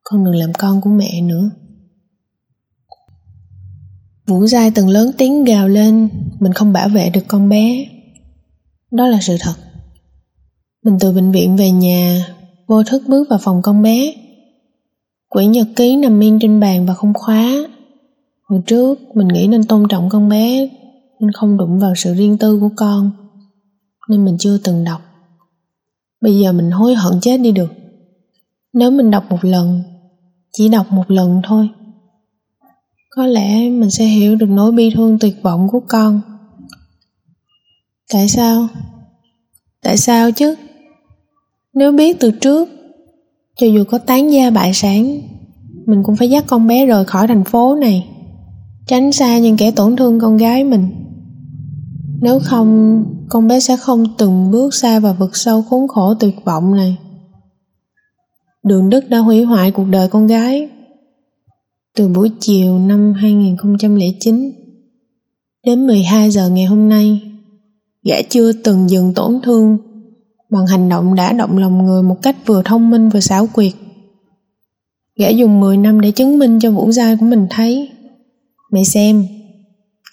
con 0.05 0.25
đừng 0.25 0.35
làm 0.35 0.53
con 0.59 0.81
của 0.81 0.91
mẹ 0.91 1.21
nữa. 1.21 1.51
Vũ 4.27 4.47
Giai 4.47 4.71
từng 4.71 4.89
lớn 4.89 5.11
tiếng 5.19 5.45
gào 5.45 5.69
lên, 5.69 6.09
Mình 6.41 6.53
không 6.53 6.73
bảo 6.73 6.89
vệ 6.89 7.11
được 7.11 7.21
con 7.29 7.49
bé. 7.49 7.87
Đó 8.91 9.07
là 9.07 9.19
sự 9.23 9.37
thật. 9.41 9.55
Mình 10.85 10.97
từ 11.01 11.13
bệnh 11.13 11.33
viện 11.33 11.57
về 11.57 11.71
nhà, 11.71 12.27
Vô 12.67 12.83
thức 12.83 13.03
bước 13.09 13.29
vào 13.31 13.39
phòng 13.43 13.63
con 13.63 13.83
bé. 13.83 14.15
Quyển 15.29 15.53
nhật 15.53 15.67
ký 15.77 15.97
nằm 15.97 16.23
yên 16.23 16.39
trên 16.41 16.61
bàn 16.61 16.87
và 16.87 16.95
không 16.95 17.15
khóa. 17.15 17.53
Hồi 18.43 18.61
trước, 18.67 18.99
mình 19.15 19.29
nghĩ 19.29 19.47
nên 19.47 19.65
tôn 19.65 19.89
trọng 19.89 20.09
con 20.09 20.29
bé, 20.29 20.69
Nên 21.21 21.33
không 21.33 21.57
đụng 21.57 21.79
vào 21.79 21.93
sự 21.97 22.15
riêng 22.15 22.39
tư 22.39 22.61
của 22.61 22.71
con, 22.77 23.11
Nên 24.09 24.25
mình 24.25 24.37
chưa 24.39 24.59
từng 24.59 24.85
đọc. 24.85 25.01
Bây 26.21 26.39
giờ 26.39 26.53
mình 26.53 26.71
hối 26.71 26.95
hận 26.95 27.21
chết 27.21 27.39
đi 27.39 27.53
được. 27.53 27.78
Nếu 28.73 28.91
mình 28.91 29.11
đọc 29.11 29.25
một 29.31 29.45
lần, 29.45 29.83
Chỉ 30.53 30.69
đọc 30.69 30.93
một 30.93 31.11
lần 31.11 31.41
thôi, 31.45 31.69
Có 33.11 33.27
lẽ 33.27 33.71
mình 33.71 33.91
sẽ 33.91 34.05
hiểu 34.05 34.37
được 34.37 34.47
nỗi 34.49 34.73
bi 34.73 34.91
thương 34.95 35.19
tuyệt 35.19 35.43
vọng 35.43 35.69
của 35.69 35.81
con 35.89 36.21
Tại 38.13 38.29
sao? 38.29 38.69
Tại 39.83 39.97
sao 39.97 40.31
chứ? 40.31 40.55
Nếu 41.75 41.93
biết 41.93 42.21
từ 42.21 42.31
trước, 42.31 42.69
Cho 43.57 43.67
dù 43.67 43.85
có 43.85 43.99
tán 43.99 44.33
gia 44.33 44.51
bại 44.51 44.75
sản, 44.75 45.21
Mình 45.87 46.03
cũng 46.03 46.17
phải 46.17 46.31
dắt 46.31 46.45
con 46.47 46.67
bé 46.67 46.87
rời 46.87 47.05
khỏi 47.05 47.27
thành 47.27 47.45
phố 47.45 47.75
này, 47.75 48.09
Tránh 48.87 49.13
xa 49.13 49.39
những 49.39 49.57
kẻ 49.57 49.71
tổn 49.71 49.97
thương 49.97 50.21
con 50.21 50.37
gái 50.37 50.65
mình 50.65 50.89
Nếu 52.21 52.41
không, 52.43 53.05
Con 53.29 53.49
bé 53.49 53.61
sẽ 53.61 53.77
không 53.77 54.05
từng 54.19 54.51
bước 54.51 54.75
xa 54.75 55.01
vào 55.01 55.15
vực 55.19 55.37
sâu 55.37 55.63
khốn 55.63 55.89
khổ 55.89 56.15
tuyệt 56.15 56.45
vọng 56.45 56.77
này 56.77 56.97
Đường 58.69 58.91
Đức 58.91 59.09
đã 59.09 59.19
hủy 59.19 59.43
hoại 59.43 59.71
cuộc 59.71 59.87
đời 59.91 60.09
con 60.09 60.27
gái. 60.27 60.69
Từ 61.97 62.09
buổi 62.09 62.31
chiều 62.41 62.79
năm 62.79 63.13
2009 63.13 64.53
Đến 65.67 65.87
12 65.87 66.31
giờ 66.31 66.49
ngày 66.49 66.65
hôm 66.65 66.89
nay, 66.89 67.23
Gã 68.05 68.17
chưa 68.29 68.53
từng 68.53 68.91
dừng 68.91 69.15
tổn 69.15 69.41
thương 69.43 69.79
Bằng 70.51 70.67
hành 70.67 70.89
động 70.89 71.15
đã 71.15 71.33
động 71.33 71.59
lòng 71.59 71.87
người 71.87 72.03
một 72.03 72.17
cách 72.23 72.37
vừa 72.47 72.63
thông 72.63 72.91
minh 72.91 73.09
vừa 73.09 73.21
xảo 73.21 73.47
quyệt. 73.47 73.73
Gã 75.17 75.29
dùng 75.29 75.61
10 75.61 75.77
năm 75.77 76.01
để 76.01 76.11
chứng 76.11 76.39
minh 76.39 76.59
cho 76.61 76.71
vũ 76.71 76.93
giai 76.93 77.17
của 77.17 77.27
mình 77.27 77.47
thấy, 77.51 77.91
Mày 78.71 78.85
xem, 78.85 79.27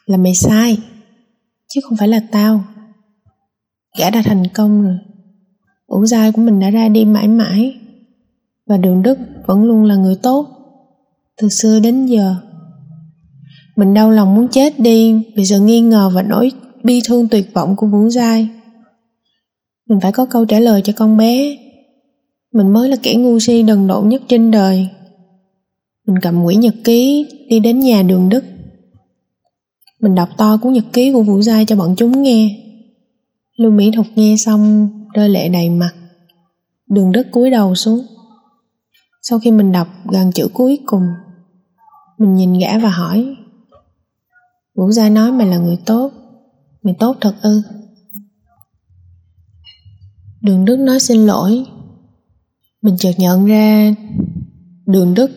Là 0.06 0.18
mày 0.18 0.36
sai, 0.36 0.78
Chứ 1.74 1.82
không 1.84 1.98
phải 1.98 2.08
là 2.08 2.22
tao. 2.32 2.64
Gã 3.98 4.10
đã 4.10 4.22
thành 4.26 4.48
công 4.54 4.82
rồi. 4.82 4.98
Vũ 5.88 6.06
giai 6.06 6.32
của 6.32 6.42
mình 6.42 6.60
đã 6.60 6.70
ra 6.70 6.90
đi 6.90 7.06
mãi 7.06 7.28
mãi. 7.28 7.76
Và 8.68 8.78
đường 8.78 9.02
Đức 9.02 9.18
vẫn 9.46 9.64
luôn 9.64 9.84
là 9.84 9.96
người 9.96 10.16
tốt 10.16 10.48
Từ 11.42 11.50
xưa 11.50 11.80
đến 11.80 12.06
giờ, 12.06 12.36
Mình 13.76 13.94
đau 13.94 14.12
lòng 14.12 14.36
muốn 14.36 14.48
chết 14.48 14.80
đi 14.80 15.24
Vì 15.36 15.46
sự 15.46 15.60
nghi 15.60 15.82
ngờ 15.82 16.12
và 16.14 16.22
nỗi 16.22 16.52
bi 16.84 17.02
thương 17.08 17.28
tuyệt 17.28 17.54
vọng 17.54 17.76
của 17.76 17.88
Vũ 17.88 18.10
Giai 18.10 18.50
Mình 19.90 20.00
phải 20.02 20.12
có 20.12 20.26
câu 20.26 20.46
trả 20.46 20.60
lời 20.60 20.82
cho 20.82 20.94
con 20.96 21.18
bé 21.18 21.58
Mình 22.54 22.74
mới 22.74 22.90
là 22.90 22.98
kẻ 23.04 23.16
ngu 23.16 23.40
si 23.40 23.64
đần 23.64 23.88
độn 23.88 24.10
nhất 24.10 24.22
trên 24.28 24.52
đời 24.52 24.90
mình 26.08 26.20
cầm 26.22 26.46
quỹ 26.46 26.56
nhật 26.56 26.76
ký 26.84 27.28
đi 27.50 27.60
đến 27.60 27.80
nhà 27.80 28.04
đường 28.04 28.30
Đức. 28.30 28.44
Mình 30.02 30.16
đọc 30.16 30.30
to 30.38 30.58
cuốn 30.58 30.74
nhật 30.74 30.84
ký 30.94 31.14
của 31.14 31.24
Vũ 31.24 31.42
Giai 31.42 31.66
cho 31.66 31.76
bọn 31.76 31.96
chúng 31.98 32.22
nghe. 32.24 32.60
Lưu 33.58 33.72
Mỹ 33.72 33.92
Thục 33.96 34.06
nghe 34.16 34.36
xong, 34.38 34.90
rơi 35.14 35.30
lệ 35.30 35.50
đầy 35.50 35.70
mặt. 35.70 35.92
Đường 36.90 37.12
Đức 37.12 37.28
cúi 37.32 37.50
đầu 37.50 37.76
xuống. 37.76 38.00
Sau 39.30 39.40
khi 39.40 39.52
mình 39.52 39.72
đọc 39.72 39.88
gần 40.12 40.32
chữ 40.32 40.48
cuối 40.54 40.80
cùng, 40.86 41.08
mình 42.18 42.36
nhìn 42.36 42.60
gã 42.60 42.80
và 42.80 42.90
hỏi 42.90 43.36
Vũ 44.76 44.92
gia 44.92 45.10
nói 45.10 45.32
mày 45.32 45.48
là 45.48 45.58
người 45.58 45.78
tốt 45.86 46.12
Mày 46.84 46.96
tốt 47.00 47.18
thật 47.22 47.36
ư? 47.42 47.62
Đường 50.42 50.66
Đức 50.66 50.78
nói 50.78 51.00
xin 51.00 51.26
lỗi. 51.26 51.66
Mình 52.82 52.98
chợt 52.98 53.12
nhận 53.18 53.46
ra 53.46 53.94
Đường 54.86 55.14
Đức 55.14 55.32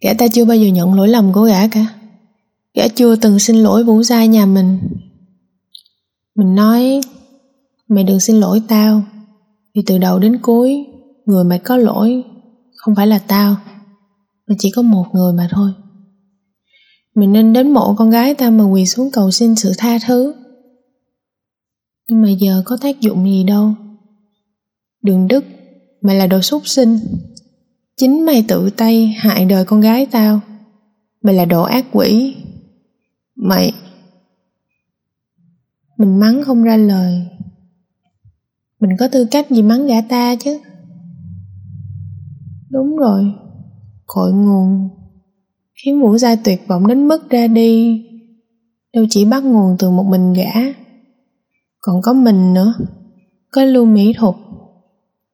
Gã 0.00 0.14
ta 0.18 0.28
chưa 0.28 0.44
bao 0.44 0.56
giờ 0.56 0.66
nhận 0.66 0.94
lỗi 0.94 1.08
lầm 1.08 1.32
của 1.32 1.42
gã 1.42 1.68
cả. 1.68 1.86
Gã 2.74 2.88
chưa 2.88 3.16
từng 3.16 3.38
xin 3.38 3.56
lỗi 3.56 3.84
Vũ 3.84 4.02
gia 4.02 4.24
nhà 4.24 4.46
mình. 4.46 4.78
Mình 6.34 6.54
nói 6.54 7.00
Mày 7.88 8.04
đừng 8.04 8.20
xin 8.20 8.36
lỗi 8.36 8.62
tao 8.68 9.02
Vì 9.74 9.82
từ 9.86 9.98
đầu 9.98 10.18
đến 10.18 10.38
cuối 10.42 10.86
Người 11.26 11.44
mày 11.44 11.58
có 11.58 11.76
lỗi. 11.76 12.24
Không 12.86 12.94
phải 12.94 13.06
là 13.06 13.18
tao, 13.18 13.56
Mà 14.46 14.54
chỉ 14.58 14.70
có 14.70 14.82
một 14.82 15.04
người 15.12 15.32
mà 15.32 15.48
thôi. 15.50 15.72
Mình 17.14 17.32
nên 17.32 17.52
đến 17.52 17.70
mộ 17.70 17.94
con 17.98 18.10
gái 18.10 18.34
ta 18.34 18.50
mà 18.50 18.64
quỳ 18.64 18.86
xuống 18.86 19.10
cầu 19.10 19.30
xin 19.30 19.54
sự 19.54 19.72
tha 19.78 19.98
thứ. 20.06 20.34
Nhưng 22.08 22.22
mà 22.22 22.30
giờ 22.30 22.62
có 22.64 22.76
tác 22.80 23.00
dụng 23.00 23.24
gì 23.24 23.44
đâu. 23.44 23.74
Đường 25.02 25.28
Đức, 25.28 25.44
Mày 26.00 26.16
là 26.16 26.26
đồ 26.26 26.40
súc 26.40 26.68
sinh. 26.68 26.98
Chính 27.96 28.26
mày 28.26 28.44
tự 28.48 28.70
tay 28.70 29.06
hại 29.06 29.44
đời 29.44 29.64
con 29.64 29.80
gái 29.80 30.06
tao. 30.06 30.40
Mày 31.22 31.34
là 31.34 31.44
đồ 31.44 31.62
ác 31.62 31.86
quỷ. 31.92 32.36
Mày, 33.34 33.72
Mình 35.98 36.20
mắng 36.20 36.42
không 36.44 36.62
ra 36.62 36.76
lời. 36.76 37.26
Mình 38.80 38.90
có 38.98 39.08
tư 39.08 39.26
cách 39.30 39.50
gì 39.50 39.62
mắng 39.62 39.86
gã 39.86 40.00
ta 40.00 40.36
chứ? 40.36 40.58
Đúng 42.70 42.96
rồi. 42.96 43.32
Cội 44.06 44.32
nguồn. 44.32 44.88
Khiến 45.74 46.00
Vũ 46.02 46.16
Gia 46.16 46.36
tuyệt 46.36 46.60
vọng 46.68 46.86
đến 46.86 47.08
mức 47.08 47.30
ra 47.30 47.46
đi. 47.46 48.02
Đâu 48.94 49.04
chỉ 49.10 49.24
bắt 49.24 49.44
nguồn 49.44 49.76
từ 49.78 49.90
một 49.90 50.04
mình 50.10 50.32
gã. 50.32 50.52
Còn 51.80 52.02
có 52.02 52.12
mình 52.12 52.54
nữa. 52.54 52.74
Có 53.52 53.64
lưu 53.64 53.84
mỹ 53.84 54.12
thuật 54.16 54.34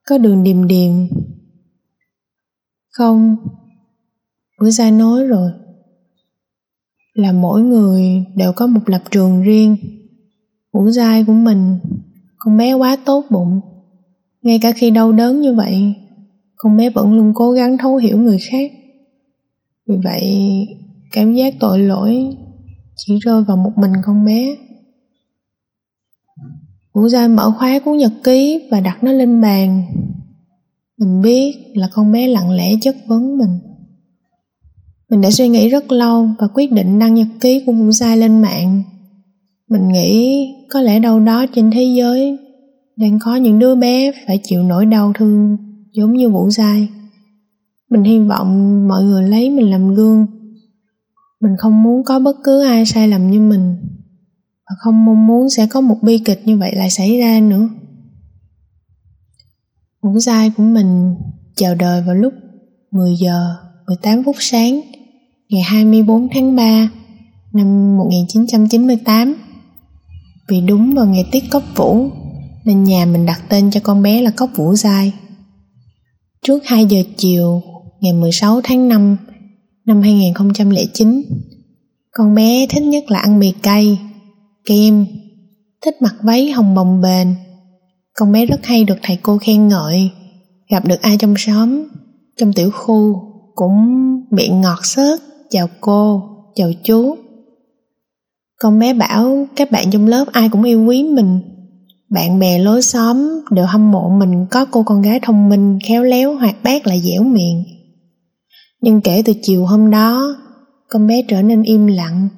Có 0.06 0.18
đường 0.18 0.42
điềm 0.44 0.66
điềm. 0.66 0.92
Không, 2.90 3.36
Vũ 4.60 4.68
Gia 4.68 4.90
nói 4.90 5.24
rồi. 5.24 5.50
Là 7.14 7.32
mỗi 7.32 7.62
người 7.62 8.26
đều 8.36 8.52
có 8.56 8.66
một 8.66 8.80
lập 8.86 9.02
trường 9.10 9.42
riêng. 9.42 9.76
Vũ 10.72 10.90
dai 10.90 11.24
của 11.24 11.32
mình, 11.32 11.78
con 12.38 12.56
bé 12.56 12.72
quá 12.72 12.96
tốt 13.04 13.24
bụng. 13.30 13.60
Ngay 14.42 14.58
cả 14.62 14.72
khi 14.72 14.90
đau 14.90 15.12
đớn 15.12 15.40
như 15.40 15.54
vậy, 15.54 15.94
con 16.62 16.76
bé 16.76 16.90
vẫn 16.90 17.12
luôn 17.12 17.32
cố 17.34 17.52
gắng 17.52 17.78
thấu 17.78 17.96
hiểu 17.96 18.18
người 18.18 18.38
khác. 18.50 18.72
Vì 19.88 19.96
vậy, 20.04 20.66
cảm 21.12 21.34
giác 21.34 21.54
tội 21.60 21.78
lỗi 21.78 22.36
chỉ 22.96 23.18
rơi 23.18 23.44
vào 23.44 23.56
một 23.56 23.70
mình 23.76 23.92
con 24.04 24.24
bé. 24.24 24.56
Vũ 26.94 27.08
Giai 27.08 27.28
mở 27.28 27.50
khóa 27.58 27.78
cuốn 27.84 27.96
nhật 27.96 28.12
ký 28.24 28.68
và 28.70 28.80
đặt 28.80 29.04
nó 29.04 29.12
lên 29.12 29.40
bàn. 29.40 29.82
Mình 30.98 31.22
biết 31.22 31.54
là 31.74 31.88
con 31.92 32.12
bé 32.12 32.26
lặng 32.26 32.50
lẽ 32.50 32.74
chất 32.80 32.96
vấn 33.06 33.38
mình. 33.38 33.58
Mình 35.10 35.20
đã 35.20 35.30
suy 35.30 35.48
nghĩ 35.48 35.68
rất 35.68 35.92
lâu 35.92 36.28
và 36.38 36.48
quyết 36.54 36.72
định 36.72 36.98
đăng 36.98 37.14
nhật 37.14 37.28
ký 37.40 37.62
của 37.66 37.72
Vũ 37.72 37.90
Giai 37.90 38.16
lên 38.16 38.42
mạng. 38.42 38.82
Mình 39.68 39.88
nghĩ 39.88 40.46
có 40.70 40.80
lẽ 40.80 40.98
đâu 40.98 41.20
đó 41.20 41.46
trên 41.54 41.70
thế 41.70 41.84
giới 41.84 42.38
đang 42.96 43.18
có 43.18 43.36
những 43.36 43.58
đứa 43.58 43.74
bé 43.74 44.12
phải 44.26 44.40
chịu 44.42 44.62
nỗi 44.62 44.86
đau 44.86 45.12
thương 45.18 45.71
giống 45.92 46.12
như 46.12 46.30
Vũ 46.30 46.50
sai 46.50 46.88
Mình 47.90 48.04
hy 48.04 48.18
vọng 48.18 48.88
mọi 48.88 49.04
người 49.04 49.22
lấy 49.22 49.50
mình 49.50 49.70
làm 49.70 49.94
gương. 49.94 50.26
Mình 51.40 51.56
không 51.58 51.82
muốn 51.82 52.04
có 52.04 52.18
bất 52.18 52.36
cứ 52.44 52.64
ai 52.64 52.86
sai 52.86 53.08
lầm 53.08 53.30
như 53.30 53.40
mình 53.40 53.76
và 54.72 54.76
không 54.78 55.04
mong 55.04 55.26
muốn 55.26 55.50
sẽ 55.50 55.66
có 55.66 55.80
một 55.80 55.96
bi 56.02 56.18
kịch 56.18 56.42
như 56.44 56.58
vậy 56.58 56.74
lại 56.74 56.90
xảy 56.90 57.18
ra 57.18 57.40
nữa. 57.40 57.68
Ngủ 60.02 60.18
dai 60.18 60.50
của 60.56 60.62
mình 60.62 61.14
chào 61.56 61.74
đời 61.74 62.02
vào 62.02 62.14
lúc 62.14 62.32
10 62.90 63.16
giờ 63.16 63.56
18 63.86 64.24
phút 64.24 64.36
sáng, 64.38 64.80
ngày 65.48 65.62
24 65.62 66.28
tháng 66.34 66.56
3 66.56 66.88
năm 67.52 67.96
1998. 67.96 69.34
Vì 70.48 70.60
đúng 70.60 70.94
vào 70.94 71.06
ngày 71.06 71.28
tiết 71.32 71.44
cấp 71.50 71.62
vũ, 71.76 72.10
nên 72.64 72.84
nhà 72.84 73.06
mình 73.06 73.26
đặt 73.26 73.40
tên 73.48 73.70
cho 73.70 73.80
con 73.80 74.02
bé 74.02 74.22
là 74.22 74.30
Cốc 74.30 74.50
Vũ 74.56 74.74
Dai. 74.74 75.12
Trước 76.46 76.66
2 76.66 76.86
giờ 76.86 77.02
chiều 77.16 77.62
ngày 78.00 78.12
16 78.12 78.60
tháng 78.64 78.88
5 78.88 79.16
năm 79.86 80.02
2009, 80.02 81.22
con 82.12 82.34
bé 82.34 82.66
thích 82.70 82.82
nhất 82.82 83.10
là 83.10 83.18
ăn 83.18 83.38
mì 83.38 83.52
cay 83.62 83.98
kem, 84.64 85.06
thích 85.84 86.02
mặc 86.02 86.14
váy 86.22 86.50
hồng 86.50 86.74
bồng 86.74 87.00
bềnh. 87.00 87.26
Con 88.14 88.32
bé 88.32 88.46
rất 88.46 88.66
hay 88.66 88.84
được 88.84 88.94
thầy 89.02 89.18
cô 89.22 89.38
khen 89.38 89.68
ngợi, 89.68 90.10
gặp 90.70 90.84
được 90.86 91.02
ai 91.02 91.16
trong 91.18 91.34
xóm, 91.38 91.82
trong 92.36 92.52
tiểu 92.52 92.70
khu 92.70 93.20
cũng 93.54 93.76
miệng 94.30 94.60
ngọt 94.60 94.78
xớt, 94.82 95.20
chào 95.50 95.68
cô, 95.80 96.22
chào 96.54 96.70
chú. 96.84 97.16
Con 98.60 98.78
bé 98.78 98.94
bảo 98.94 99.46
các 99.56 99.70
bạn 99.70 99.90
trong 99.90 100.06
lớp 100.06 100.24
ai 100.32 100.48
cũng 100.48 100.62
yêu 100.62 100.84
quý 100.84 101.02
mình. 101.02 101.40
Bạn 102.14 102.38
bè 102.38 102.58
lối 102.58 102.82
xóm 102.82 103.40
đều 103.50 103.66
hâm 103.66 103.90
mộ 103.90 104.08
mình 104.08 104.46
có 104.50 104.64
cô 104.64 104.82
con 104.82 105.02
gái 105.02 105.20
thông 105.22 105.48
minh, 105.48 105.78
khéo 105.88 106.02
léo, 106.02 106.34
hoạt 106.34 106.56
bát 106.62 106.86
lại 106.86 107.00
dẻo 107.00 107.22
miệng. 107.22 107.64
Nhưng 108.80 109.00
kể 109.00 109.22
từ 109.24 109.32
chiều 109.42 109.66
hôm 109.66 109.90
đó, 109.90 110.36
con 110.88 111.06
bé 111.06 111.22
trở 111.28 111.42
nên 111.42 111.62
im 111.62 111.86
lặng, 111.86 112.28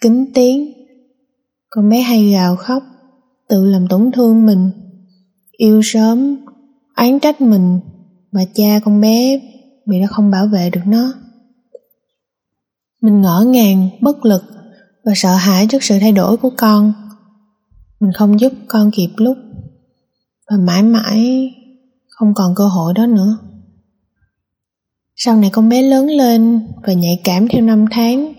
kính 0.00 0.26
tiếng. 0.34 0.72
Con 1.70 1.88
bé 1.88 2.00
hay 2.00 2.30
gào 2.30 2.56
khóc 2.56 2.82
tự 3.48 3.64
làm 3.64 3.88
tổn 3.88 4.10
thương 4.12 4.46
mình 4.46 4.70
yêu 5.56 5.80
sớm 5.84 6.36
oán 6.96 7.18
trách 7.18 7.40
mình 7.40 7.80
và 8.32 8.44
cha 8.54 8.80
con 8.84 9.00
bé 9.00 9.40
vì 9.86 10.00
đã 10.00 10.06
không 10.06 10.30
bảo 10.30 10.46
vệ 10.46 10.70
được 10.70 10.80
nó. 10.86 11.12
Mình 13.02 13.20
ngỡ 13.20 13.44
ngàng 13.46 13.88
bất 14.00 14.24
lực 14.24 14.42
và 15.04 15.12
sợ 15.14 15.34
hãi 15.34 15.66
trước 15.66 15.82
sự 15.82 15.98
thay 16.00 16.12
đổi 16.12 16.36
của 16.36 16.50
con 16.56 16.92
mình 18.00 18.12
không 18.12 18.40
giúp 18.40 18.52
con 18.68 18.90
kịp 18.90 19.10
lúc. 19.16 19.36
Và 20.50 20.56
mãi 20.56 20.82
mãi 20.82 21.50
không 22.08 22.34
còn 22.34 22.54
cơ 22.54 22.68
hội 22.68 22.94
đó 22.94 23.06
nữa. 23.06 23.38
Sau 25.16 25.36
này 25.36 25.50
con 25.52 25.68
bé 25.68 25.82
lớn 25.82 26.06
lên 26.06 26.66
và 26.86 26.92
nhạy 26.92 27.20
cảm 27.24 27.48
theo 27.48 27.62
năm 27.62 27.84
tháng, 27.90 28.32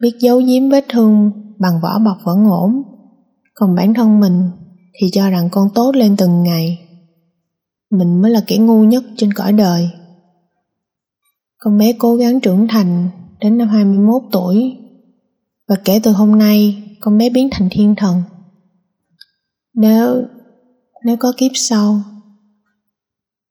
biết 0.00 0.12
giấu 0.20 0.38
giếm 0.38 0.68
vết 0.68 0.84
thương 0.88 1.30
bằng 1.58 1.80
vỏ 1.82 1.98
bọc 1.98 2.16
vẫn 2.24 2.44
ổn, 2.46 2.82
còn 3.54 3.74
bản 3.74 3.94
thân 3.94 4.20
mình 4.20 4.50
thì 5.00 5.10
cho 5.12 5.30
rằng 5.30 5.48
con 5.52 5.68
tốt 5.74 5.96
lên 5.96 6.16
từng 6.16 6.42
ngày. 6.42 6.78
Mình 7.90 8.22
mới 8.22 8.30
là 8.30 8.40
kẻ 8.46 8.56
ngu 8.56 8.84
nhất 8.84 9.04
trên 9.16 9.32
cõi 9.32 9.52
đời. 9.52 9.90
Con 11.58 11.78
bé 11.78 11.92
cố 11.92 12.16
gắng 12.16 12.40
trưởng 12.40 12.68
thành 12.68 13.08
đến 13.40 13.58
năm 13.58 13.68
21 13.68 14.22
tuổi. 14.32 14.76
Và 15.68 15.76
kể 15.84 16.00
từ 16.02 16.12
hôm 16.12 16.38
nay, 16.38 16.82
con 17.00 17.18
bé 17.18 17.30
biến 17.30 17.48
thành 17.52 17.68
thiên 17.70 17.94
thần 17.96 18.22
nếu 19.74 20.24
nếu 21.04 21.16
có 21.16 21.32
kiếp 21.36 21.50
sau, 21.54 22.02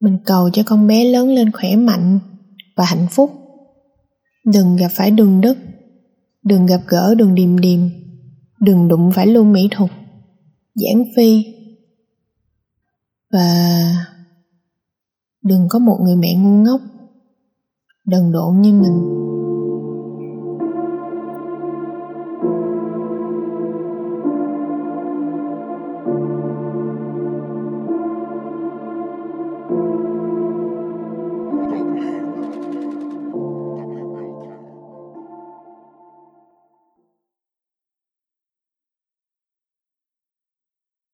mình 0.00 0.18
cầu 0.24 0.50
cho 0.50 0.62
con 0.66 0.86
bé 0.86 1.04
lớn 1.04 1.28
lên 1.28 1.52
khỏe 1.52 1.76
mạnh 1.76 2.18
và 2.76 2.84
hạnh 2.84 3.06
phúc. 3.10 3.30
Đừng 4.44 4.76
gặp 4.76 4.88
phải 4.88 5.10
đường 5.10 5.40
đất, 5.40 5.58
đừng 6.42 6.66
gặp 6.66 6.80
gỡ 6.88 7.14
đường 7.14 7.34
điềm 7.34 7.58
điềm, 7.58 7.80
đừng 8.60 8.88
đụng 8.88 9.12
phải 9.14 9.26
lưu 9.26 9.44
mỹ 9.44 9.68
thục 9.70 9.90
giảng 10.74 11.04
phi. 11.16 11.44
Và 13.32 13.90
đừng 15.42 15.66
có 15.70 15.78
một 15.78 15.98
người 16.02 16.16
mẹ 16.16 16.34
ngu 16.34 16.62
ngốc, 16.62 16.80
đần 18.04 18.32
độn 18.32 18.60
như 18.60 18.72
mình. 18.72 19.23